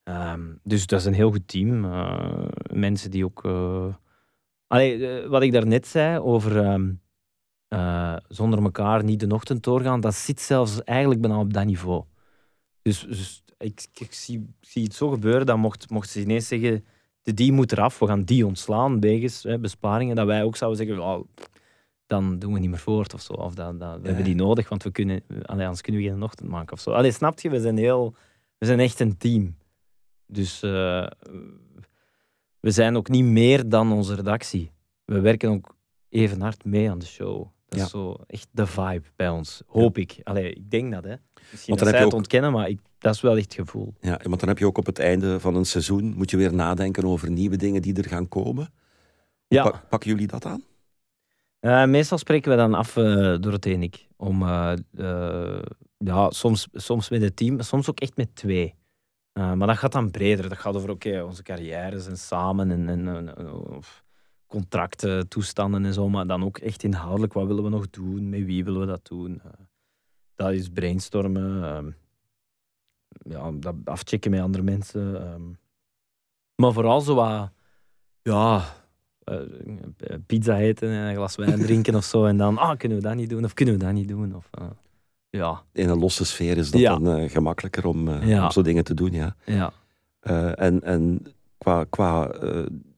[0.05, 1.85] Um, dus dat is een heel goed team.
[1.85, 3.45] Uh, mensen die ook.
[3.45, 3.95] Uh,
[4.67, 7.01] allee, wat ik daarnet zei over um,
[7.69, 12.05] uh, zonder elkaar niet de ochtend doorgaan, dat zit zelfs eigenlijk bijna op dat niveau.
[12.83, 16.85] Dus, dus ik, ik, zie, zie het zo gebeuren dat mocht, mocht ze ineens zeggen:
[17.23, 20.87] de die moet eraf, we gaan die ontslaan wegens hè, besparingen, dat wij ook zouden
[20.87, 21.25] zeggen: oh,
[22.07, 23.33] dan doen we niet meer voort of zo.
[23.33, 26.23] Of dat, dat, we hebben die nodig, want we kunnen, allee, anders kunnen we geen
[26.23, 26.91] ochtend maken of zo.
[26.91, 27.51] Allee, snap je?
[27.51, 28.15] We zijn, heel,
[28.59, 29.57] we zijn echt een team.
[30.27, 31.07] Dus uh,
[32.61, 34.71] we zijn ook niet meer dan onze redactie.
[35.05, 35.77] We werken ook
[36.09, 37.47] even hard mee aan de show.
[37.69, 39.63] Dat is zo echt de vibe bij ons.
[39.67, 40.21] Hoop ik.
[40.23, 41.15] Allee, ik denk dat, hè.
[41.51, 42.13] Misschien dat zij het ook...
[42.13, 43.95] ontkennen, maar ik, dat is wel echt het gevoel.
[44.01, 46.15] Ja, want dan heb je ook op het einde van een seizoen...
[46.17, 48.73] moet je weer nadenken over nieuwe dingen die er gaan komen.
[49.49, 49.71] Ja.
[49.71, 50.63] Pa pakken jullie dat aan?
[51.61, 54.07] Uh, meestal spreken we dan af, uh, Dorothee en ik.
[54.17, 54.73] Om, uh,
[55.99, 58.75] ja, soms, soms met het team, soms ook echt met twee.
[59.39, 60.49] Uh, maar dat gaat dan breder.
[60.49, 63.81] Dat gaat over okay, onze carrières en samen en, en, en
[64.47, 66.09] contracten, toestanden en zo.
[66.09, 67.33] Maar dan ook echt inhoudelijk.
[67.33, 68.29] Wat willen we nog doen?
[68.29, 69.41] Met wie willen we dat doen?
[69.47, 69.53] Uh,
[70.35, 71.63] dat is brainstormen.
[71.63, 71.93] Uh,
[73.33, 75.21] ja, dat afchecken met andere mensen.
[75.21, 75.43] Ehm.
[76.55, 77.51] maar vooral zo wat...
[78.23, 78.65] Ja,
[80.27, 82.25] pizza eten en een glas wijn drinken of zo.
[82.25, 83.45] En dan, ah, kunnen we dat niet doen?
[83.45, 84.35] Of kunnen we dat niet doen?
[84.35, 84.51] Of,
[85.33, 85.63] ja.
[85.73, 88.95] In een losse sfeer is dat dan uh, gemakkelijker om, uh, om zo dingen te
[88.95, 89.13] doen.
[89.13, 89.37] Ja.
[89.45, 89.73] Ja.
[90.23, 91.27] Uh, en, en
[91.59, 92.31] qua, qua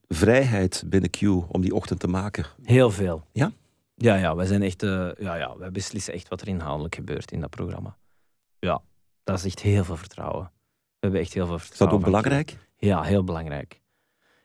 [0.09, 2.47] vrijheid binnen Q om die ochtend te maken?
[2.63, 3.25] Heel veel.
[3.33, 3.53] Ja?
[3.95, 7.41] Ja, ja, wij zijn echt, ja, ja, wij beslissen echt wat er inhoudelijk gebeurt in
[7.41, 7.97] dat programma.
[8.59, 8.83] Ja,
[9.25, 10.43] dat is echt heel veel vertrouwen.
[10.43, 11.99] We hebben echt heel veel vertrouwen.
[11.99, 12.59] Is dat ook belangrijk?
[12.77, 13.83] Ja, heel belangrijk.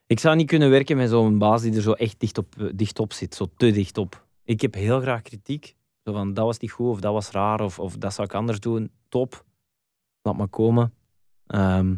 [0.08, 3.00] Ik zou niet kunnen werken met zo'n baas die er zo echt dicht op, dicht
[3.00, 4.26] op zit, zo te dicht op.
[4.44, 7.80] Ik heb heel graag kritiek, van dat was niet goed of dat was raar of,
[7.80, 8.91] of dat zou ik anders doen.
[9.10, 9.45] Top,
[10.22, 10.93] laat maar komen.
[11.47, 11.95] Ehm,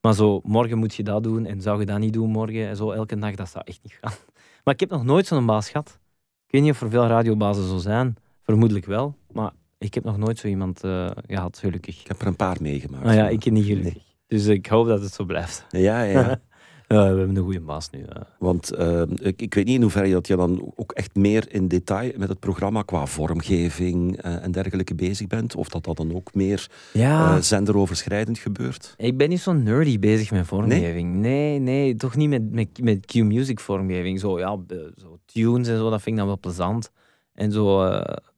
[0.00, 2.76] maar zo, morgen moet je dat doen en zou je dat niet doen morgen en
[2.76, 4.12] zo elke dag, dat zou echt niet gaan.
[4.64, 5.98] Maar ik heb nog nooit zo'n baas gehad.
[6.46, 8.16] Ik weet niet of er veel radiobazen zo zijn.
[8.42, 12.00] Vermoedelijk wel, maar ik heb nog nooit zo iemand uh, gehad, gelukkig.
[12.00, 13.06] Ik heb er een paar meegemaakt.
[13.06, 14.02] Ah, ja, ik niet gelukkig.
[14.26, 15.66] Dus ik hoop dat het zo blijft.
[15.68, 16.40] Ja, ja.
[16.94, 18.04] Ja, we hebben een goede baas nu.
[18.38, 21.68] Want uh, ik, ik, weet niet in hoeverre dat je dan ook echt meer in
[21.68, 25.54] detail met het programma qua vormgeving uh, en dergelijke bezig bent.
[25.54, 27.36] Of dat dat dan ook meer ja.
[27.36, 28.94] uh, zenderoverschrijdend gebeurt.
[28.96, 31.14] Ik ben niet zo nerdy bezig met vormgeving.
[31.14, 34.20] Nee, nee, nee toch niet met, met, met Q-music vormgeving.
[34.20, 34.58] Zo, ja,
[34.96, 36.90] zo tunes en zo, dat vind ik dan wel plezant.
[37.34, 37.84] En zo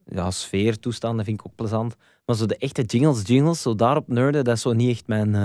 [0.05, 1.95] ja, sfeertoestanden vind ik ook plezant.
[2.25, 5.35] Maar zo de echte jingles, jingles, zo daarop nerden, dat is zo niet echt mijn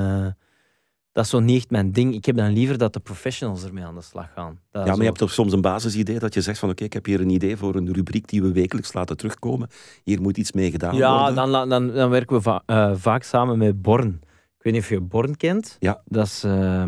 [1.19, 2.15] dat is zo niet echt mijn ding.
[2.15, 4.59] Ik heb dan liever dat de professionals ermee aan de slag gaan.
[4.73, 7.05] ja, maar je hebt toch soms een basisidee dat je zegt van oké, ik heb
[7.05, 9.69] hier een idee voor een rubriek die we wekelijks laten terugkomen.
[10.05, 11.35] Hier moet iets mee gedaan ja, worden.
[11.35, 14.21] Ja, dan, dan, dan werken we uh, vaak samen met Born.
[14.59, 15.77] Ik weet niet of je Born kent.
[15.79, 16.03] Ja.
[16.05, 16.83] Dat is uh,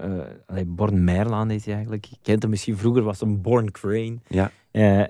[0.00, 2.04] uh, Born Meirlaan heet hij eigenlijk.
[2.04, 4.18] Je kent hem misschien vroeger, was een Born Crane.
[4.28, 4.50] Ja.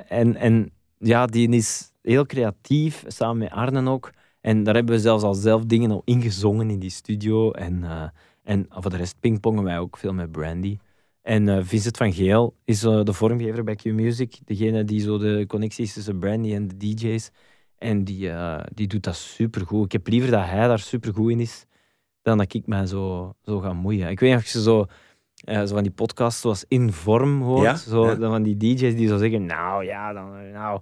[0.09, 4.11] en, en ja, die is heel creatief, samen met Arnen ook.
[4.49, 7.51] En daar hebben we zelfs al zelf dingen al ingezongen in die studio.
[7.51, 8.03] En, uh,
[8.45, 10.79] en voor de rest pingpongen wij ook veel met Brandy.
[11.23, 14.39] En uh, Vincent van Geel is uh, de vormgever bij Q-Music.
[14.45, 17.31] Degene die zo de connecties tussen Brandy en de DJ's.
[17.79, 18.31] En die,
[18.75, 19.85] die doet dat supergoed.
[19.85, 21.67] Ik heb liever dat hij daar supergoed in is,
[22.23, 24.11] dan dat ik mij zo, zo ga moeien.
[24.11, 24.87] Ik weet niet of je zo,
[25.67, 27.63] zo van die podcasts zoals Inform hoort.
[27.63, 27.77] Ja?
[27.77, 28.17] Zo, ja.
[28.17, 30.81] Van die DJ's die zo zeggen, nou ja, dan, nou,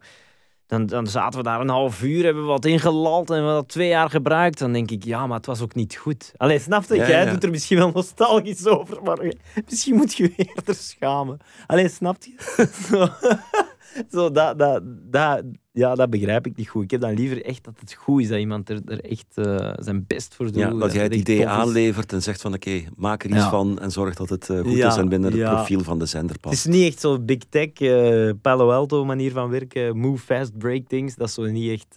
[0.66, 3.68] dan, dan zaten we daar een half uur, hebben we wat ingelald en we dat
[3.68, 4.58] twee jaar gebruikt.
[4.58, 6.32] Dan denk ik, ja, maar het was ook niet goed.
[6.36, 6.94] Allee, snap je?
[6.94, 7.30] Ja, Jij ja.
[7.30, 9.32] doet er misschien wel nostalgisch over, maar
[9.66, 11.38] misschien moet je je eerder schamen.
[11.66, 12.34] Allee, snap je?
[14.12, 15.42] Zo, dat, dat, dat,
[15.76, 16.82] ja, dat begrijp ik niet goed.
[16.82, 19.72] Ik heb dan liever echt dat het goed is, dat iemand er, er echt uh,
[19.76, 20.54] zijn best voor doet.
[20.54, 23.50] Ja, dat, jij het idee aanlevert en zegt van oké, okay, maak er iets ja.
[23.50, 26.06] van en zorg dat het uh, goed ja, is en binnen het profiel van de
[26.06, 26.64] zender past.
[26.64, 30.58] Het is niet echt zo big tech, uh, Palo Alto manier van werken, move fast,
[30.58, 31.14] break things.
[31.14, 31.94] Dat is zo niet echt,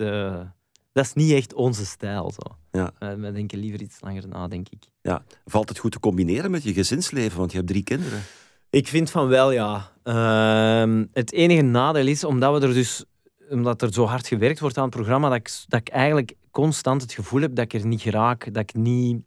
[0.92, 2.32] dat is niet echt onze stijl.
[2.32, 2.56] Zo.
[2.72, 3.16] Ja.
[3.16, 4.84] we denken liever iets langer na, denk ik.
[5.02, 5.24] Ja.
[5.46, 8.22] Valt het goed te combineren met je gezinsleven, want je hebt drie kinderen.
[8.70, 9.92] Ik vind van wel, ja.
[10.04, 13.06] Uh, het enige nadeel is, omdat we er dus
[13.50, 17.02] omdat er zo hard gewerkt wordt aan het programma, dat ik, dat ik eigenlijk constant
[17.02, 19.22] het gevoel heb dat ik er niet geraak, dat ik niet...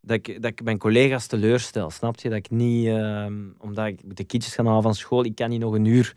[0.00, 2.28] Dat ik, dat ik mijn collega's teleurstel, snap je?
[2.28, 2.86] Dat ik niet...
[2.86, 3.26] Uh,
[3.58, 6.16] omdat ik de kindjes gaan halen van school, ik kan niet nog een uur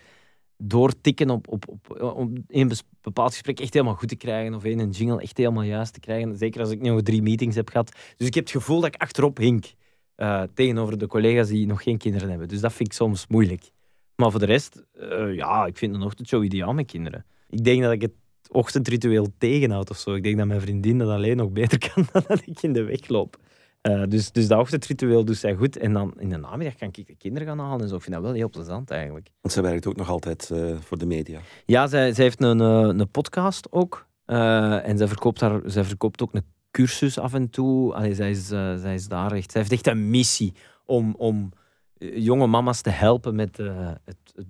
[0.57, 2.71] doortikken op, op, op, om een
[3.01, 6.38] bepaald gesprek echt helemaal goed te krijgen of een jingle echt helemaal juist te krijgen.
[6.38, 7.91] Zeker als ik nu drie meetings heb gehad.
[8.17, 9.73] Dus ik heb het gevoel dat ik achterop hink
[10.17, 12.47] uh, tegenover de collega's die nog geen kinderen hebben.
[12.47, 13.71] Dus dat vind ik soms moeilijk.
[14.16, 17.26] Maar voor de rest, uh, ja, ik vind een ochtendshow ideaal met kinderen.
[17.49, 18.13] Ik denk dat ik het
[18.49, 20.13] ochtendritueel tegenhoud of zo.
[20.13, 22.84] Ik denk dat mijn vriendin dat alleen nog beter kan dan dat ik in de
[22.84, 23.38] weg loop.
[23.82, 25.78] Uh, dus, dus dat ochtendritueel doet zij goed.
[25.78, 27.95] En dan in de namiddag kan ik de kinderen gaan halen en zo.
[27.95, 29.30] Ik vind dat wel heel plezant eigenlijk.
[29.41, 31.39] Want zij werkt ook nog altijd uh, voor de media.
[31.66, 34.07] Ja, zij, zij heeft een, een podcast ook.
[34.26, 37.93] en zij verkoopt, haar, zij verkoopt ook een cursus af en toe.
[37.93, 39.51] Allee, zij, is, zij is daar echt...
[39.51, 40.53] Zij heeft echt een missie
[40.86, 41.51] om, om
[41.97, 43.99] jonge mama's te helpen met het,
[44.35, 44.47] het,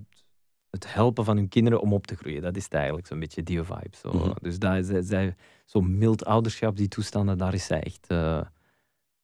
[0.70, 2.42] het, helpen van hun kinderen om op te groeien.
[2.42, 3.96] Dat is het eigenlijk zo'n beetje die vibe.
[4.02, 4.12] Zo.
[4.12, 5.36] Mm Dus daar, zij, zij,
[5.66, 8.08] zo'n mild ouderschap, die toestanden, daar is zij echt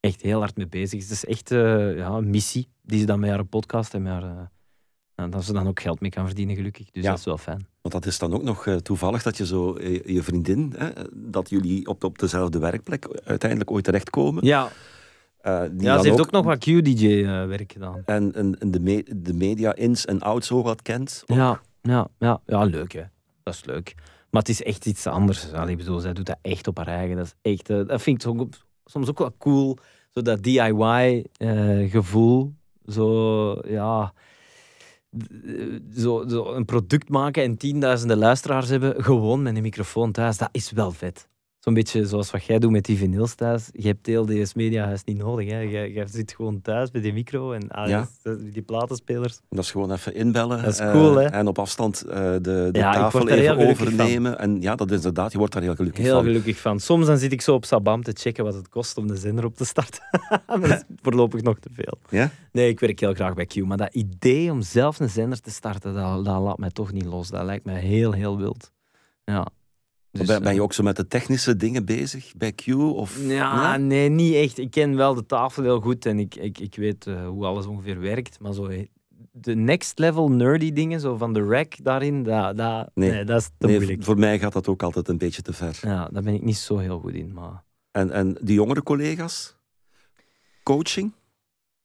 [0.01, 3.19] echt heel hard mee bezig Het is echt uh, ja, een missie die ze dan
[3.19, 4.51] met haar podcast en met haar,
[5.30, 6.91] dat ze dan ook geld mee kan verdienen, gelukkig.
[6.91, 7.67] Dus dat is wel fijn.
[7.82, 11.88] Want dat is dan ook nog toevallig dat je zo je vriendin, hè, dat jullie
[11.88, 14.45] op, op dezelfde werkplek uiteindelijk ooit terechtkomen.
[14.45, 14.72] Ja.
[15.78, 18.02] Ja, ze heeft ook, nog wat Q-DJ-werk gedaan.
[18.06, 21.24] En, en, en de, me de media ins en outs zo wat kent.
[21.26, 23.04] Ja, ja, ja, ja, leuk hè.
[23.44, 23.94] Dat is leuk.
[24.30, 25.54] Maar het is echt iets anders.
[25.54, 27.16] Allee, bedoel, zij doet dat echt op haar eigen.
[27.16, 28.48] Dat, is echt, dat vind ik
[28.86, 29.78] soms ook wel cool.
[30.10, 32.44] Zo dat DIY-gevoel.
[32.44, 32.50] Eh,
[32.94, 34.14] zo, ja...
[35.98, 40.50] Zo, zo een product maken en tienduizenden luisteraars hebben, gewoon met een microfoon thuis, dat
[40.52, 41.28] is wel vet.
[41.62, 43.70] Zo'n beetje zoals wat jij doet met die vinyls thuis.
[43.72, 45.49] Je hebt heel DS Mediahuis niet nodig.
[45.49, 45.59] Hè.
[45.59, 48.03] Je, je zit gewoon thuis bij die micro en ah,
[48.39, 49.39] die platenspelers.
[49.49, 50.64] Dat is gewoon even inbellen.
[50.64, 51.26] Dat is cool, hè?
[51.26, 54.39] En op afstand uh, de, de tafel even overnemen.
[54.39, 56.24] En ja, dat is inderdaad, je wordt daar heel gelukkig heel van.
[56.24, 56.80] Heel gelukkig van.
[56.80, 59.45] Soms dan zit ik zo op Sabam te checken wat het kost om de zender
[59.45, 60.03] op te starten.
[60.47, 61.97] dat is voorlopig nog te veel.
[62.09, 62.32] Ja?
[62.51, 63.55] Nee, ik werk heel graag bij Q.
[63.55, 67.05] Maar dat idee om zelf een zender te starten, dat, dat laat mij toch niet
[67.05, 67.30] los.
[67.30, 68.72] Dat lijkt mij heel, heel wild.
[69.24, 69.47] Ja.
[70.12, 72.68] Dus, ben, ben, je eh, ook zo met de technische dingen bezig bij Q?
[72.76, 74.57] Of, ja, nee, niet echt.
[74.57, 77.66] Ik ken wel de tafel heel goed en ik, ik, ik weet uh, hoe alles
[77.66, 78.39] ongeveer werkt.
[78.39, 78.70] Maar zo
[79.32, 83.12] de next level nerdy dingen, zo van de rack daarin, dat, dat, nee.
[83.12, 84.03] nee dat is te nee, moeilijk.
[84.03, 85.80] Voor mij gaat dat ook altijd een beetje te ver.
[85.82, 87.34] Ja, daar ben ik niet zo heel goed in.
[87.34, 87.64] Maar...
[87.91, 89.55] En, en die jongere collega's?
[90.64, 91.14] Coaching?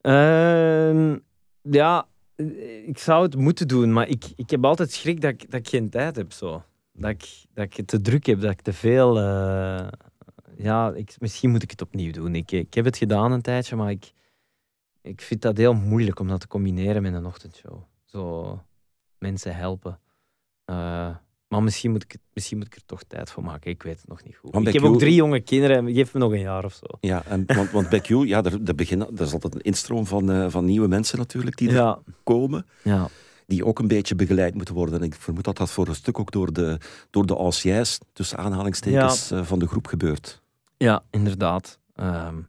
[0.01, 1.15] Uh,
[1.61, 2.07] ja,
[2.85, 5.67] ik zou het moeten doen, maar ik, ik heb altijd schrik dat ik, dat ik
[5.67, 6.31] geen tijd heb.
[6.31, 6.63] Zo
[6.97, 9.17] dat ik, dat ik het te druk heb, dat ik te veel.
[9.17, 9.87] Uh,
[10.57, 12.35] ja, ik, misschien moet ik het opnieuw doen.
[12.35, 14.11] Ik, ik heb het gedaan een tijdje, maar ik,
[15.01, 17.81] ik vind dat heel moeilijk om dat te combineren met een ochtendshow.
[18.05, 18.59] Zo
[19.17, 19.99] mensen helpen.
[20.69, 21.15] Uh,
[21.47, 23.71] maar misschien moet, ik, misschien moet ik er toch tijd voor maken.
[23.71, 24.67] Ik weet het nog niet goed.
[24.67, 25.93] ik heb ook drie jonge kinderen.
[25.93, 26.85] Geef me nog een jaar of zo.
[26.99, 30.05] Ja, en, want, want bij Q, ja, er, er, beginnen, er is altijd een instroom
[30.05, 32.65] van, uh, van nieuwe mensen natuurlijk die er komen.
[32.83, 33.09] Ja
[33.47, 34.99] die ook een beetje begeleid moeten worden.
[34.99, 36.77] En ik vermoed dat dat voor een stuk ook door de,
[37.09, 40.41] door de anciens, tussen aanhalingstekens, eh, van de groep gebeurt.
[40.77, 41.79] Ja, inderdaad.
[41.95, 42.41] Ehm,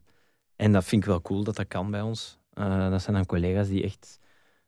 [0.55, 2.37] en dat vind ik wel cool dat dat kan bij ons.
[2.53, 4.19] Uh, dat zijn dan collega's die echt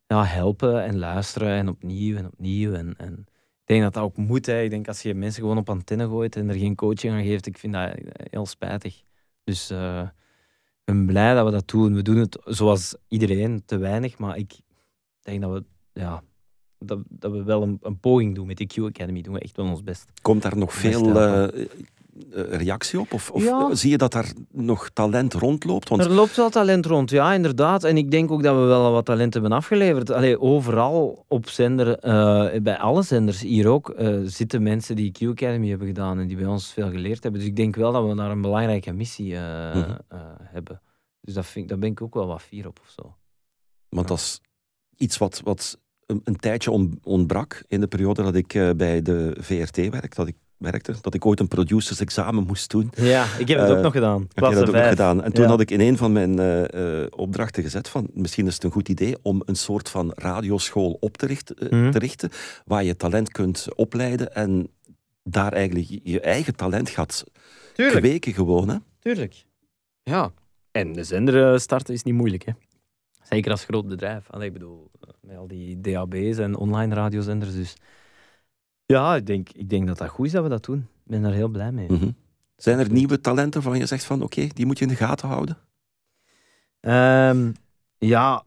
[0.07, 2.73] ja, helpen en luisteren en opnieuw en opnieuw.
[2.73, 3.13] En, en
[3.61, 4.45] ik denk dat dat ook moet.
[4.45, 4.61] Hè.
[4.61, 7.45] Ik denk als je mensen gewoon op antenne gooit en er geen coaching aan geeft,
[7.45, 7.93] ik vind dat
[8.29, 9.03] heel spijtig.
[9.43, 10.01] Dus uh,
[10.79, 11.95] ik ben blij dat we dat doen.
[11.95, 14.59] We doen het zoals iedereen, te weinig, maar ik
[15.21, 15.63] denk dat we
[15.93, 16.23] ja,
[16.85, 19.21] dat, dat we wel een, een, poging doen met de Q Academy.
[19.21, 20.05] Doen we echt wel ons best.
[20.21, 21.47] Komt daar nog veel uh,
[22.33, 23.13] reactie op?
[23.13, 25.89] Of, of zie je dat daar nog talent rondloopt?
[25.89, 26.01] Want...
[26.01, 27.83] Er loopt wel talent rond, ja, inderdaad.
[27.83, 30.11] En ik denk ook dat we wel wat talent hebben afgeleverd.
[30.11, 35.21] Allee, overal op zender, uh, bij alle zenders hier ook, uh, zitten mensen die Q
[35.21, 37.41] Academy hebben gedaan en die bij ons veel geleerd hebben.
[37.41, 39.97] Dus ik denk wel dat we daar een belangrijke missie mm
[40.43, 40.81] hebben.
[41.21, 43.15] Dus dat vind, daar ben ik ook wel wat fier op of zo.
[43.89, 44.41] Want dat is
[45.01, 46.71] iets wat, wat een, een tijdje
[47.03, 51.13] ontbrak in de periode dat ik uh, bij de VRT werkte, dat ik werkte, dat
[51.13, 52.91] ik ooit een producersexamen moest doen.
[52.95, 54.27] Ja, ik heb het ook uh, nog gedaan.
[54.33, 55.23] Heb je dat ook nog gedaan?
[55.23, 58.63] En toen had ik in een van mijn uh, opdrachten gezet van misschien is het
[58.63, 61.91] een goed idee om een soort van radioschool op te, richten, mm.
[61.91, 62.29] te richten,
[62.65, 64.69] waar je talent kunt opleiden en
[65.23, 67.23] daar eigenlijk je eigen talent gaat
[67.73, 67.99] Tuurlijk.
[67.99, 68.69] kweken gewoon.
[68.69, 68.75] Hè?
[68.99, 69.45] Tuurlijk.
[70.03, 70.31] Ja.
[70.71, 72.51] En de zender starten is niet moeilijk, hè?
[73.21, 74.29] Zeker als groot bedrijf.
[74.39, 74.91] Ik bedoel,
[75.21, 77.53] met al die DAB's en online radiozenders.
[77.53, 77.75] Dus
[78.85, 80.79] ja, ik denk, ik denk dat dat goed is dat we dat doen.
[80.79, 81.91] Ik ben daar heel blij mee.
[81.91, 82.11] Mhm.
[82.55, 85.27] Zijn er nieuwe talenten van je zegt van oké, die moet je in de gaten
[85.27, 85.57] houden?
[86.81, 87.53] Um,
[87.97, 88.43] ja,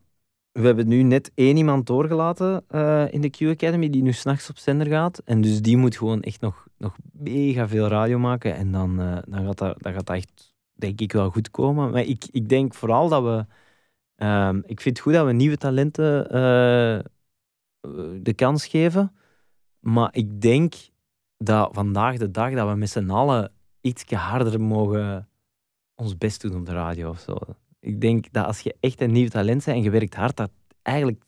[0.52, 4.50] we hebben nu net één iemand doorgelaten uh, in de Q Academy die nu s'nachts
[4.50, 5.22] op zender gaat.
[5.24, 8.54] En dus die moet gewoon echt nog, nog mega veel radio maken.
[8.54, 11.90] En dan, uh, dan, gaat dat, dan gaat dat echt, denk ik, wel goed komen.
[11.90, 13.46] Maar ik, ik denk vooral dat we
[14.24, 17.00] Um, ik vind het goed dat we nieuwe talenten uh,
[18.22, 19.16] de kans geven.
[19.80, 20.74] Maar ik denk
[21.36, 25.28] dat vandaag de dag dat we met z'n allen iets harder mogen
[25.94, 27.36] ons best doen op de radio of zo.
[27.80, 30.50] Ik denk dat als je echt een nieuw talent bent en je werkt hard, dat
[30.82, 31.24] eigenlijk,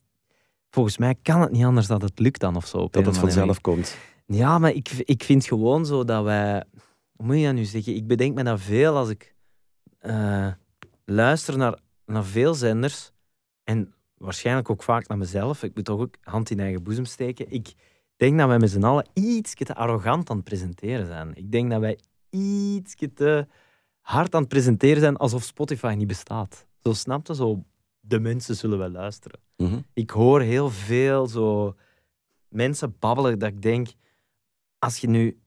[0.70, 2.88] volgens mij kan het niet anders dat het lukt dan of zo.
[2.90, 3.96] Dat het vanzelf komt.
[4.26, 6.64] Ja, maar ik, ik vind gewoon zo dat wij,
[7.12, 7.94] hoe moet je dat nu zeggen?
[7.94, 9.34] Ik bedenk me dat veel als ik
[10.00, 10.48] uh,
[11.04, 13.12] luister naar, naar veel zenders
[13.64, 15.62] en waarschijnlijk ook vaak naar mezelf.
[15.62, 17.50] Ik moet toch ook hand in eigen boezem steken.
[17.50, 17.74] Ik
[18.16, 21.34] denk dat wij met z'n allen iets te arrogant aan het presenteren zijn.
[21.34, 21.98] Ik denk dat wij
[22.30, 23.46] iets te
[24.00, 26.66] hard aan het presenteren zijn alsof Spotify niet bestaat.
[26.82, 27.64] Zo snapte zo,
[28.00, 29.40] de mensen zullen wel luisteren.
[29.56, 29.78] Mhm.
[29.92, 31.74] Ik hoor heel veel zo
[32.48, 33.88] mensen babbelen dat ik denk,
[34.78, 35.38] als je nu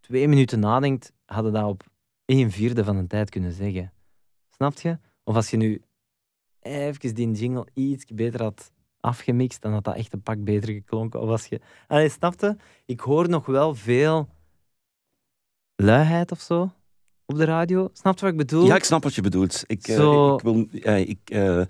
[0.00, 1.82] twee minuten nadenkt, hadden dat op
[2.24, 3.92] een vierde van de tijd kunnen zeggen.
[4.50, 4.98] Snap je?
[5.24, 5.82] Of als je nu
[6.60, 11.20] even die jingle iets beter had afgemixt, dan had dat echt een pak beter geklonken.
[11.20, 11.60] Of als je...
[11.88, 12.56] Allee, snapte?
[12.84, 14.28] Ik hoor nog wel veel
[15.76, 16.72] luiheid of zo
[17.26, 17.88] op de radio.
[17.92, 18.66] Snap je wat ik bedoel?
[18.66, 19.64] Ja, ik snap wat je bedoelt.
[19.66, 19.94] Ik, uh,
[20.34, 21.60] ik, wil, ik, uh,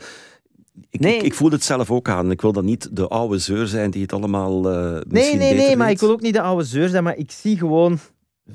[0.91, 1.19] ik, nee.
[1.19, 2.31] ik, voel het zelf ook aan.
[2.31, 5.77] Ik wil dan niet de oude zeur zijn die het allemaal uh, Nee, nee, nee,
[5.77, 7.99] maar ik wil ook niet de oude zeur zijn, maar ik zie gewoon...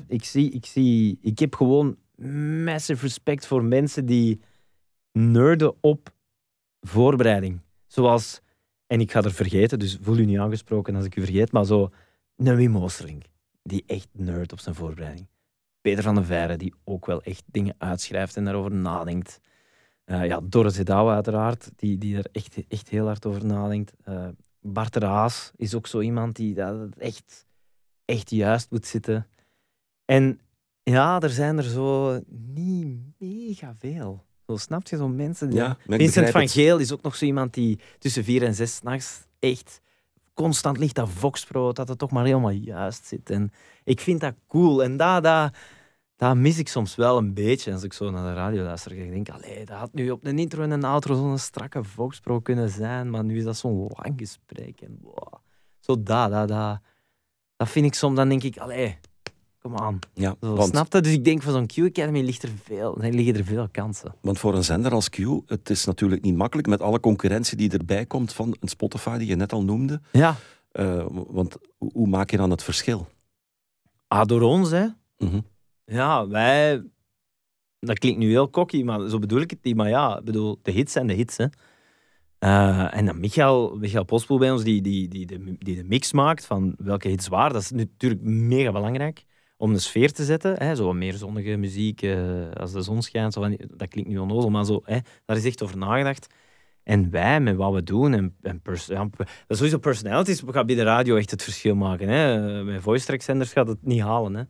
[0.08, 1.96] Ik, zie, ik, zie, ik heb gewoon
[2.64, 4.40] massive respect voor mensen die
[5.12, 6.14] nerden op
[6.82, 7.62] voorbereiding.
[7.88, 8.42] Zoals,
[8.88, 11.66] en ik ga er vergeten, dus voel u niet aangesproken als ik u vergeet, maar
[11.66, 11.90] zo
[12.36, 12.90] een Wim
[13.64, 15.28] die echt nerd op zijn voorbereiding.
[15.82, 19.40] Peter van der Veire, die ook wel echt dingen uitschrijft en daarover nadenkt.
[20.06, 23.94] Uh, ja, Doris Douwe uiteraard, die, die er echt, echt heel hard over nadenkt.
[24.06, 24.28] Uh,
[24.62, 27.46] Bart Raas is ook zo iemand die dat echt,
[28.06, 29.28] echt juist moet zitten.
[30.06, 30.40] En
[30.84, 34.26] ja, er zijn er zo niet mega veel.
[34.50, 35.52] Zo snap je, zo'n mensen.
[35.52, 39.26] Ja, Vincent van Geel is ook nog zo iemand die tussen vier en zes nachts
[39.40, 39.82] echt
[40.34, 43.30] constant ligt dat Voxpro, dat het toch maar helemaal juist zit.
[43.30, 43.52] En
[43.84, 44.84] ik vind dat cool.
[44.84, 45.54] En dat, dat,
[46.16, 48.92] dat mis ik soms wel een beetje als ik zo naar de radio luister.
[48.92, 52.40] Ik denk, allee, dat had nu op een intro en een outro zo'n strakke Voxpro
[52.40, 54.82] kunnen zijn, maar nu is dat zo'n lang gesprek.
[54.82, 55.34] En, wow.
[55.80, 56.80] Zo dat, dat, dat.
[57.56, 58.98] Dat vind ik soms, dan denk ik, allee,
[59.62, 60.00] Kom aan.
[60.14, 61.04] Ja, want, snap dat?
[61.04, 64.16] Dus ik denk van zo'n Q Academy ligt er veel, liggen er veel kansen.
[64.22, 67.72] Want voor een zender als Q, het is natuurlijk niet makkelijk met alle concurrentie die
[67.72, 70.02] erbij komt van een Spotify die je net al noemde.
[70.12, 70.36] Ja.
[70.72, 73.08] Uh, want hoe maak je dan het verschil?
[74.08, 74.86] Ah, door ons, hè.
[75.18, 75.46] Mm
[75.86, 76.84] Ja, wij...
[77.80, 79.76] Dat klinkt nu heel cocky, maar zo bedoel ik het niet.
[79.76, 81.46] Maar ja, bedoel, de hits zijn de hits, hè.
[82.40, 86.14] Uh, en dan Michael, Michael Postpoel bij ons, die, die, die, de, die de mix
[86.14, 87.54] maakt van welke hits waar.
[87.54, 89.26] Dat is natuurlijk mega belangrijk
[89.60, 90.56] om de sfeer te zetten.
[90.58, 93.34] Hè, zo meer zonnige muziek, uh, als de zon schijnt.
[93.34, 96.28] Zo, dat klinkt nu onnozel, maar zo, hè, daar is echt over nagedacht.
[96.84, 100.66] En wij, met wat we doen, en, en ja, dat is sowieso personalities, we gaan
[100.66, 102.08] bij de radio echt het verschil maken.
[102.10, 102.64] Hè.
[102.64, 104.36] Met voice track zenders gaat het niet halen.
[104.36, 104.44] Hè.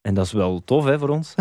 [0.00, 1.34] En dat is wel tof hè, voor ons.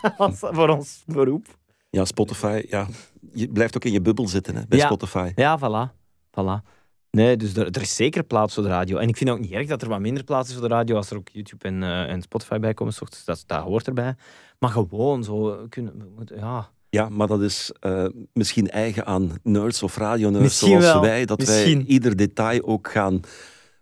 [0.56, 1.46] voor ons beroep.
[1.90, 2.86] Ja, Spotify, ja.
[3.32, 5.32] Je blijft ook in je bubbel zitten hè, bij Spotify.
[5.34, 5.94] Ja, voilà.
[6.30, 6.77] voilà.
[7.18, 8.96] Nee, dus er, er, is zeker plaats voor de radio.
[8.96, 10.96] En ik vind ook niet erg dat er wat minder plaats is voor de radio
[10.96, 12.94] als er ook YouTube en, uh, en Spotify bij komen.
[13.24, 14.14] Dat, dat hoort erbij.
[14.58, 15.94] Maar gewoon zo kunnen...
[16.36, 21.00] Ja, ja, maar dat is uh, misschien eigen aan nerds of radionerds zoals wel.
[21.00, 21.24] wij.
[21.24, 21.78] Dat misschien.
[21.78, 23.20] wij ieder detail ook gaan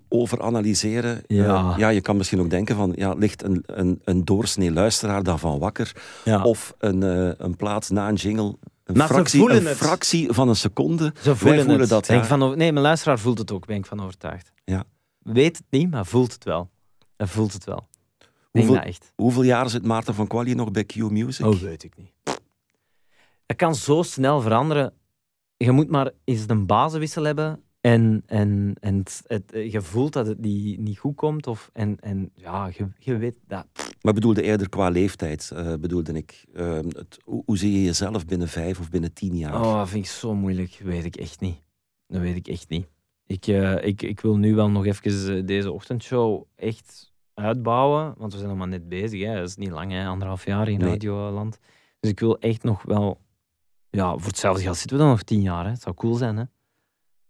[0.09, 1.23] overanalyseren.
[1.27, 1.45] Ja.
[1.45, 5.23] Uh, ja, je kan misschien ook denken van, ja, ligt een, een, een doorsnee luisteraar
[5.23, 5.93] daarvan wakker?
[6.25, 6.43] Ja.
[6.43, 11.13] Of een, uh, een plaats na een jingle een, fractie, een fractie van een seconde.
[11.23, 12.07] Ze voelen, voelen dat.
[12.07, 12.25] Ja.
[12.25, 14.53] Van, nee, mijn luisteraar voelt het ook, ben ik van overtuigd.
[14.65, 14.85] Ja.
[15.19, 16.71] Weet het niet, maar voelt het wel.
[17.17, 17.89] Hij voelt het wel.
[18.51, 19.13] Hoeveel, echt.
[19.17, 21.47] hoeveel jaar zit Maarten van Quali nog bij Q Music?
[21.47, 22.13] Oh, weet ik niet.
[23.47, 24.93] Dat kan zo snel veranderen.
[25.57, 30.41] Je moet maar eens een bazenwissel hebben en, en, en het, je voelt dat het
[30.41, 31.47] niet, niet goed komt.
[31.47, 33.67] Of, en, en ja, je, je weet dat.
[34.01, 36.45] Maar bedoelde eerder qua leeftijd, uh, bedoelde ik.
[36.55, 39.61] Uh, het, hoe, hoe, zie je jezelf binnen vijf of binnen tien jaar?
[39.61, 40.81] Oh, dat vind ik zo moeilijk.
[40.85, 41.63] weet ik echt niet.
[42.07, 42.87] Dat weet ik echt niet.
[43.27, 48.15] Ik, uh, ik, ik wil nu wel nog even deze ochtendshow echt uitbouwen.
[48.17, 49.23] Want we zijn nog maar net bezig.
[49.23, 49.35] Hè.
[49.35, 50.07] Dat is niet lang, hè.
[50.07, 50.89] anderhalf jaar in nee.
[50.89, 51.59] Radioland.
[52.01, 53.21] Dus ik wil echt nog wel...
[53.91, 55.65] Ja, voor hetzelfde geld zitten we dan nog tien jaar.
[55.65, 55.71] Hè.
[55.71, 56.45] Het zou cool zijn, hè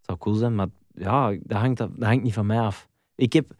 [0.06, 2.88] zou cool zijn, maar ja, dat hangt, dat hangt niet van mij af.
[3.14, 3.54] Ik heb,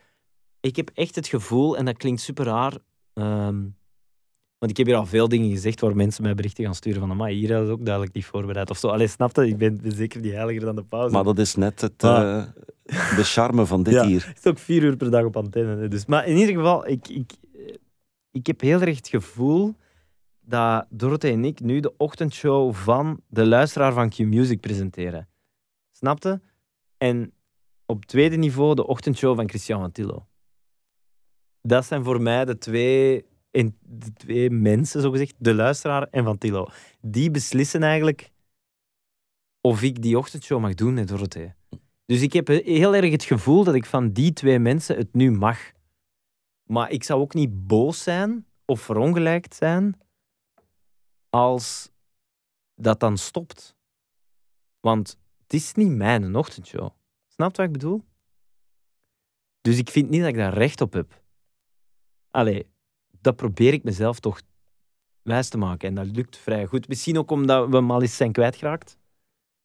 [0.61, 2.79] ik heb echt het gevoel, en dat klinkt super raar,
[3.15, 3.77] um,
[4.59, 7.17] want ik heb hier al veel dingen gezegd waar mensen mij berichten gaan sturen van,
[7.17, 8.89] maar hier is ook duidelijk niet voorbereid of zo.
[8.89, 9.45] Allee, snap dat?
[9.45, 11.15] Ik ben, zeker niet heiliger dan de pauze.
[11.15, 12.45] Maar dat is net het, uh,
[12.85, 14.27] de charme van dit ja, hier.
[14.27, 15.89] Het is ook vier uur per dag op antenne.
[15.89, 16.07] Dus.
[16.07, 17.33] Maar in ieder geval, ik, ik,
[18.31, 19.75] ik heb heel erg het gevoel
[20.41, 25.29] dat Dorothee en ik nu de ochtendshow van de luisteraar van Q-Music presenteren.
[25.97, 26.41] Snapte?
[26.97, 27.33] En
[27.87, 30.27] op tweede niveau de ochtendshow van Christian Antillo.
[31.61, 36.67] Dat zijn voor mij de twee, de twee mensen, zogezegd, de luisteraar en Van Tillo.
[37.01, 38.31] Die beslissen eigenlijk
[39.61, 41.55] of ik die ochtendshow mag doen met Dorothee.
[42.07, 45.31] Dus ik heb heel erg het gevoel dat ik van die twee mensen het nu
[45.31, 45.59] mag.
[46.63, 50.01] Maar ik zou ook niet boos zijn of verongelijkt zijn
[51.31, 51.91] als
[52.75, 53.77] dat dan stopt.
[54.81, 56.91] Want het is niet mijn ochtendshow.
[57.27, 58.05] Snap je wat ik bedoel?
[59.61, 61.23] Dus ik vind niet dat ik daar recht op heb.
[62.31, 62.67] Allee,
[63.21, 64.41] dat probeer ik mezelf toch
[65.23, 65.89] wijs te maken.
[65.89, 66.89] En dat lukt vrij goed.
[66.89, 68.99] Misschien ook omdat we mal eens zijn kwijtgeraakt.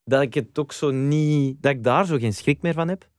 [0.03, 1.61] Dat ik het ook zo niet...
[1.61, 3.09] Dat ik daar zo geen schrik meer van heb.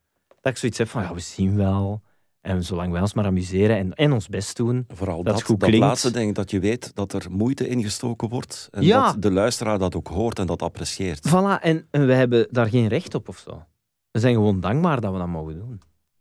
[0.40, 2.02] Dat ik zoiets heb van, ja, we zien wel.
[2.42, 4.84] En zolang wij ons maar amuseren en, en ons best doen.
[4.88, 8.28] Vooral dat, dat, goed dat laatste denk ik, dat je weet dat er moeite ingestoken
[8.28, 8.68] wordt.
[8.70, 11.28] En dat de luisteraar dat ook hoort en dat apprecieert.
[11.28, 13.64] Voilà, en, en wij hebben daar geen recht op of zo.
[14.10, 15.80] We zijn gewoon dankbaar dat we dat mogen doen.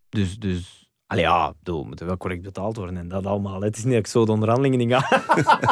[0.10, 3.62] Dus, dus allee, ja, we moeten wel correct betaald worden en dat allemaal.
[3.62, 5.24] Het is niet dat ik zo de onderhandelingen in ga.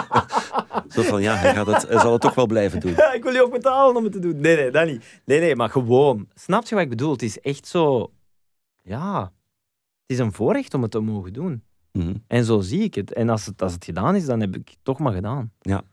[0.96, 2.92] zo van, ja, hij, gaat het, hij zal het toch wel blijven doen.
[3.18, 4.40] ik wil je ook betalen om het te doen.
[4.40, 5.22] Nee, nee, dat niet.
[5.26, 6.28] Nee, nee, maar gewoon.
[6.34, 7.12] Snap je wat ik bedoel?
[7.12, 8.12] Het is echt zo...
[8.82, 9.32] Ja,
[10.10, 11.64] het is een voorrecht om het te mogen doen.
[11.92, 12.14] Mhm.
[12.28, 13.14] En zo zie ik het.
[13.14, 15.52] En als het, als het gedaan is, dan heb ik het toch maar gedaan.
[15.62, 15.84] Ja.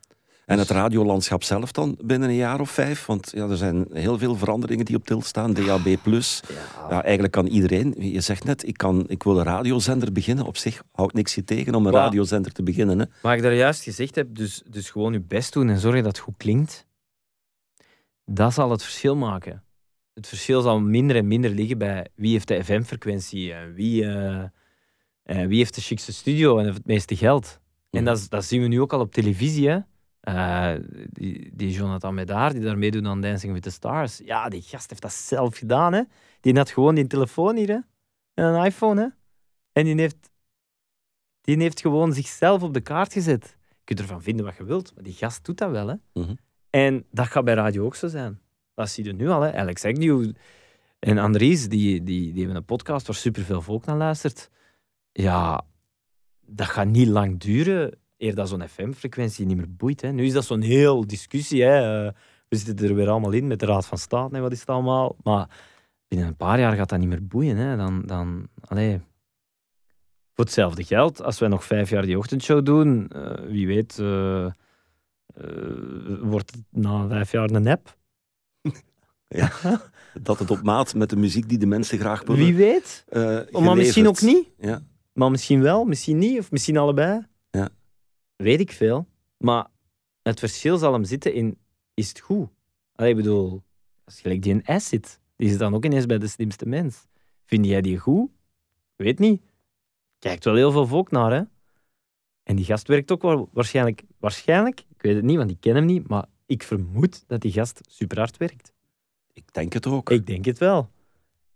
[0.46, 3.06] En het radiolandschap zelf dan binnen een jaar of vijf?
[3.06, 5.52] Want ja, er zijn heel veel veranderingen die op til staan.
[5.52, 5.86] DAB+.
[5.86, 6.20] Ja.
[6.90, 7.02] ja.
[7.02, 7.94] eigenlijk kan iedereen.
[7.98, 10.46] Je zegt net, ik, kan, ik wil een radiozender beginnen.
[10.46, 12.98] Op zich houdt niks je tegen om een radiozender te beginnen.
[12.98, 13.04] Hè?
[13.22, 16.16] Maar ik daar juist gezegd heb, dus, dus gewoon je best doen en zorgen dat
[16.16, 16.86] het goed klinkt.
[18.24, 19.65] Dat zal het verschil maken.
[20.16, 24.44] Het verschil zal minder en minder liggen bij wie heeft de FM-frequentie en wie, uh,
[25.24, 27.60] wie heeft de chicste studio en het meeste geld.
[27.90, 29.68] En dat, dat zien we nu ook al op televisie.
[29.68, 29.78] Hè?
[30.28, 34.18] Uh, die, die Jonathan Medaar, die daar meedoet aan Dancing with the Stars.
[34.18, 35.92] Ja, die gast heeft dat zelf gedaan.
[35.92, 36.02] Hè.
[36.40, 37.68] Die had gewoon die telefoon hier.
[37.68, 37.78] Hè.
[38.34, 39.00] En een iPhone.
[39.00, 39.08] Hè.
[39.72, 40.30] En die heeft,
[41.40, 43.56] die heeft gewoon zichzelf op de kaart gezet.
[43.68, 45.88] Je kunt ervan vinden wat je wilt, maar die gast doet dat wel.
[45.88, 45.94] Hè.
[46.12, 46.34] Mhm.
[46.70, 48.40] En dat gaat bij radio ook zo zijn.
[48.76, 49.40] Dat zie je nu al.
[49.40, 49.54] Hè.
[49.54, 50.32] Alex Agnew
[50.98, 54.50] en Andries, die, die, die hebben een podcast waar superveel volk naar luistert.
[55.12, 55.64] Ja,
[56.40, 60.00] dat gaat niet lang duren eer dat zo'n FM-frequentie niet meer boeit.
[60.00, 60.12] Hè.
[60.12, 61.62] Nu is dat zo'n heel discussie.
[61.62, 62.06] Hè.
[62.06, 62.12] Eh,
[62.48, 64.68] we zitten er weer allemaal in met de Raad van State en wat is het
[64.68, 65.16] allemaal.
[65.22, 65.48] Maar
[66.08, 67.56] binnen een paar jaar gaat dat niet meer boeien.
[67.56, 67.76] Hè.
[67.76, 69.00] Dan, dan, allee.
[70.32, 74.50] Voor hetzelfde geld, als wij nog vijf jaar die ochtendshow doen, uh, wie weet, uh,
[76.20, 77.96] wordt het na vijf jaar een nep.
[79.28, 79.50] Ja,
[80.22, 82.44] dat het op maat met de muziek die de mensen graag willen.
[82.44, 83.04] Wie weet.
[83.50, 84.48] maar misschien ook niet.
[84.58, 84.82] Ja.
[85.12, 87.26] Maar misschien wel, misschien niet, of misschien allebei.
[87.50, 87.68] Ja.
[88.36, 89.06] Weet ik veel.
[89.36, 89.66] Maar
[90.22, 91.58] het verschil zal hem zitten in,
[91.94, 92.48] is het goed?
[92.94, 93.62] Allee, ik bedoel,
[94.04, 97.06] als gelijk die een S zit, die is dan ook ineens bij de slimste mens.
[97.44, 98.30] Vind jij die goed?
[98.96, 99.42] Weet niet.
[100.18, 101.42] Kijkt wel heel veel volk naar, hè?
[102.42, 105.74] En die gast werkt ook wel waarschijnlijk, waarschijnlijk, ik weet het niet, want ik ken
[105.74, 108.72] hem niet, maar ik vermoed dat die gast super hard werkt.
[109.36, 110.10] Ik denk het ook.
[110.10, 110.90] Ik denk het wel.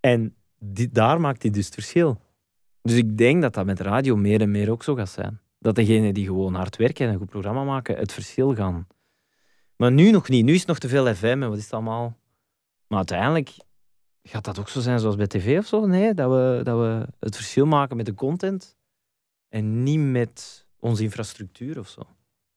[0.00, 0.34] En
[0.90, 2.20] daar maakt hij dus het verschil.
[2.82, 5.74] Dus ik denk dat dat met radio meer en meer ook zo gaat zijn dat
[5.74, 8.86] degenen die gewoon hard werken en een goed programma maken, het verschil gaan.
[9.76, 10.44] Maar nu nog niet.
[10.44, 12.16] Nu is het nog te veel FM en wat is het allemaal.
[12.86, 13.56] Maar uiteindelijk
[14.22, 15.86] gaat dat ook zo zijn zoals bij tv of zo.
[15.86, 18.76] Nee, dat we, dat we het verschil maken met de content
[19.48, 22.00] en niet met onze infrastructuur of zo.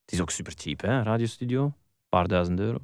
[0.02, 1.64] Het is ook super cheap, hè, radiostudio.
[1.64, 1.74] Een
[2.10, 2.80] paar duizend euro.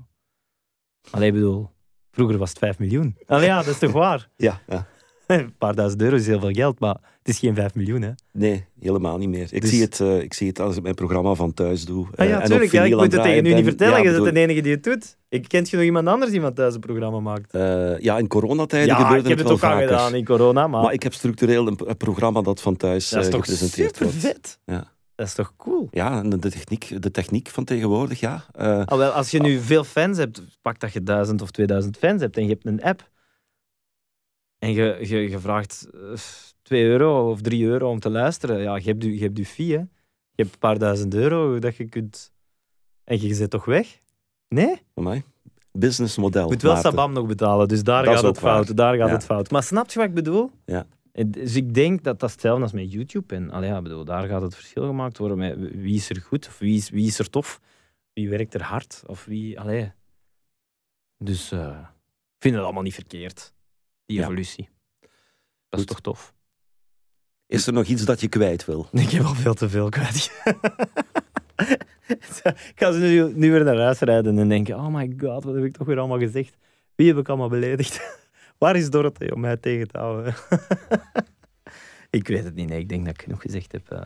[1.11, 1.69] Alleen, bedoel,
[2.11, 3.17] vroeger was het 5 miljoen.
[3.25, 4.29] Allee, ja, dat is toch waar?
[4.35, 4.87] ja, ja.
[5.27, 8.01] een paar duizend euro is heel veel geld, maar het is geen 5 miljoen.
[8.01, 8.11] Hè?
[8.31, 9.47] Nee, helemaal niet meer.
[9.51, 12.07] Ik, dus- zie het, uh, ik zie het als ik mijn programma van thuis doe.
[12.15, 12.73] Ah, ja, natuurlijk.
[12.73, 14.03] Uh, ja, ik moet het tegen u niet vertellen.
[14.03, 15.17] je bent de enige die het doet.
[15.29, 17.55] Ik kent je nog iemand anders die van thuis een programma maakt?
[17.55, 20.67] Uh, ja, in coronatijden ja, gebeurde het ik heb het ook al gedaan in corona.
[20.67, 20.81] Maar...
[20.81, 24.59] maar ik heb structureel een, programma dat van thuis dat is toch gepresenteerd super vet?
[24.65, 24.91] Ja.
[25.19, 25.87] Dat is toch cool?
[25.91, 28.45] Ja, de techniek, de techniek van tegenwoordig, ja.
[28.59, 32.21] Uh, wel, als je nu veel fans hebt, pak dat je duizend of 2000 fans
[32.21, 33.09] hebt en je hebt een app
[34.57, 35.87] en je, je, je vraagt
[36.61, 38.61] 2 eh, euro of 3 euro om te luisteren.
[38.61, 39.79] Ja, je hebt je, je, hebt je fee, hè.
[39.79, 42.31] Je hebt een paar duizend euro dat je kunt...
[43.03, 43.99] En je zit toch weg?
[44.47, 44.81] Nee?
[44.93, 45.21] Voor
[45.71, 46.43] Businessmodel.
[46.43, 48.77] Je moet wel Sabam nog betalen, dus daar gaat het fout.
[48.77, 49.51] Daar gaat het fout.
[49.51, 50.51] Maar snap je wat ik bedoel?
[50.65, 50.85] Ja.
[51.11, 53.35] Dus ik denk dat dat hetzelfde als met YouTube.
[53.35, 56.47] En allee, ja, bedoel, daar gaat het verschil gemaakt worden met wie is er goed
[56.47, 57.59] of wie is, wie is er tof.
[58.13, 59.59] Wie werkt er hard of wie...
[59.59, 59.91] Allee.
[61.17, 61.79] Dus uh,
[62.35, 63.53] ik vind het allemaal niet verkeerd
[64.05, 64.69] die evolutie.
[65.69, 66.33] Dat is toch tof.
[67.45, 68.87] Is er nog iets dat je kwijt wil?
[69.05, 70.31] Ik heb al veel te veel kwijt.
[72.07, 75.55] ik ga ze nu, nu weer naar huis rijden en denken: oh my god, wat
[75.55, 76.57] heb ik toch weer allemaal gezegd?
[76.95, 78.17] Wie heb ik allemaal beledigd?
[78.59, 80.33] Waar is Dorothee om mij tegen te houden?
[82.09, 82.69] Ik weet het niet.
[82.69, 82.79] Nee.
[82.79, 83.93] Ik denk dat ik genoeg gezegd heb.
[83.93, 83.99] Uh,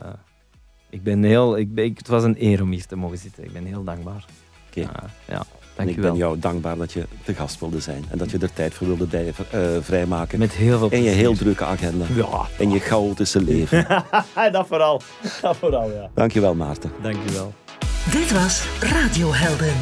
[0.89, 3.43] ik ben heel, ik, ik, het was een eer om hier te mogen zitten.
[3.43, 4.25] Ik ben heel dankbaar.
[4.67, 4.79] Oké.
[4.79, 4.93] Okay.
[5.03, 5.43] Uh, ja.
[5.75, 8.53] En ik ben jou dankbaar dat je de gast wilde zijn en dat je er
[8.53, 9.33] tijd voor wilde bij, uh,
[9.81, 10.39] vrijmaken.
[10.39, 11.07] Met heel veel plezier.
[11.07, 12.05] En je heel drukke agenda.
[12.15, 12.47] Ja.
[12.59, 13.87] En je chaotische leven.
[14.51, 15.01] dat vooral.
[15.41, 16.09] Dat vooral, ja.
[16.13, 16.91] Dankjewel, Maarten.
[17.01, 17.53] Dankjewel.
[18.11, 19.75] Dit was Radiohelden.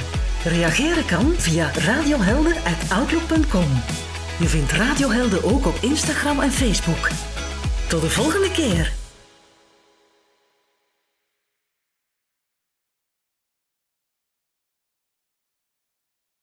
[0.44, 4.11] Reageren kan via radiohelden.outlook.com.
[4.42, 7.10] Je vindt Radiohelden ook op Instagram en Facebook.
[7.88, 9.01] Tot de volgende keer.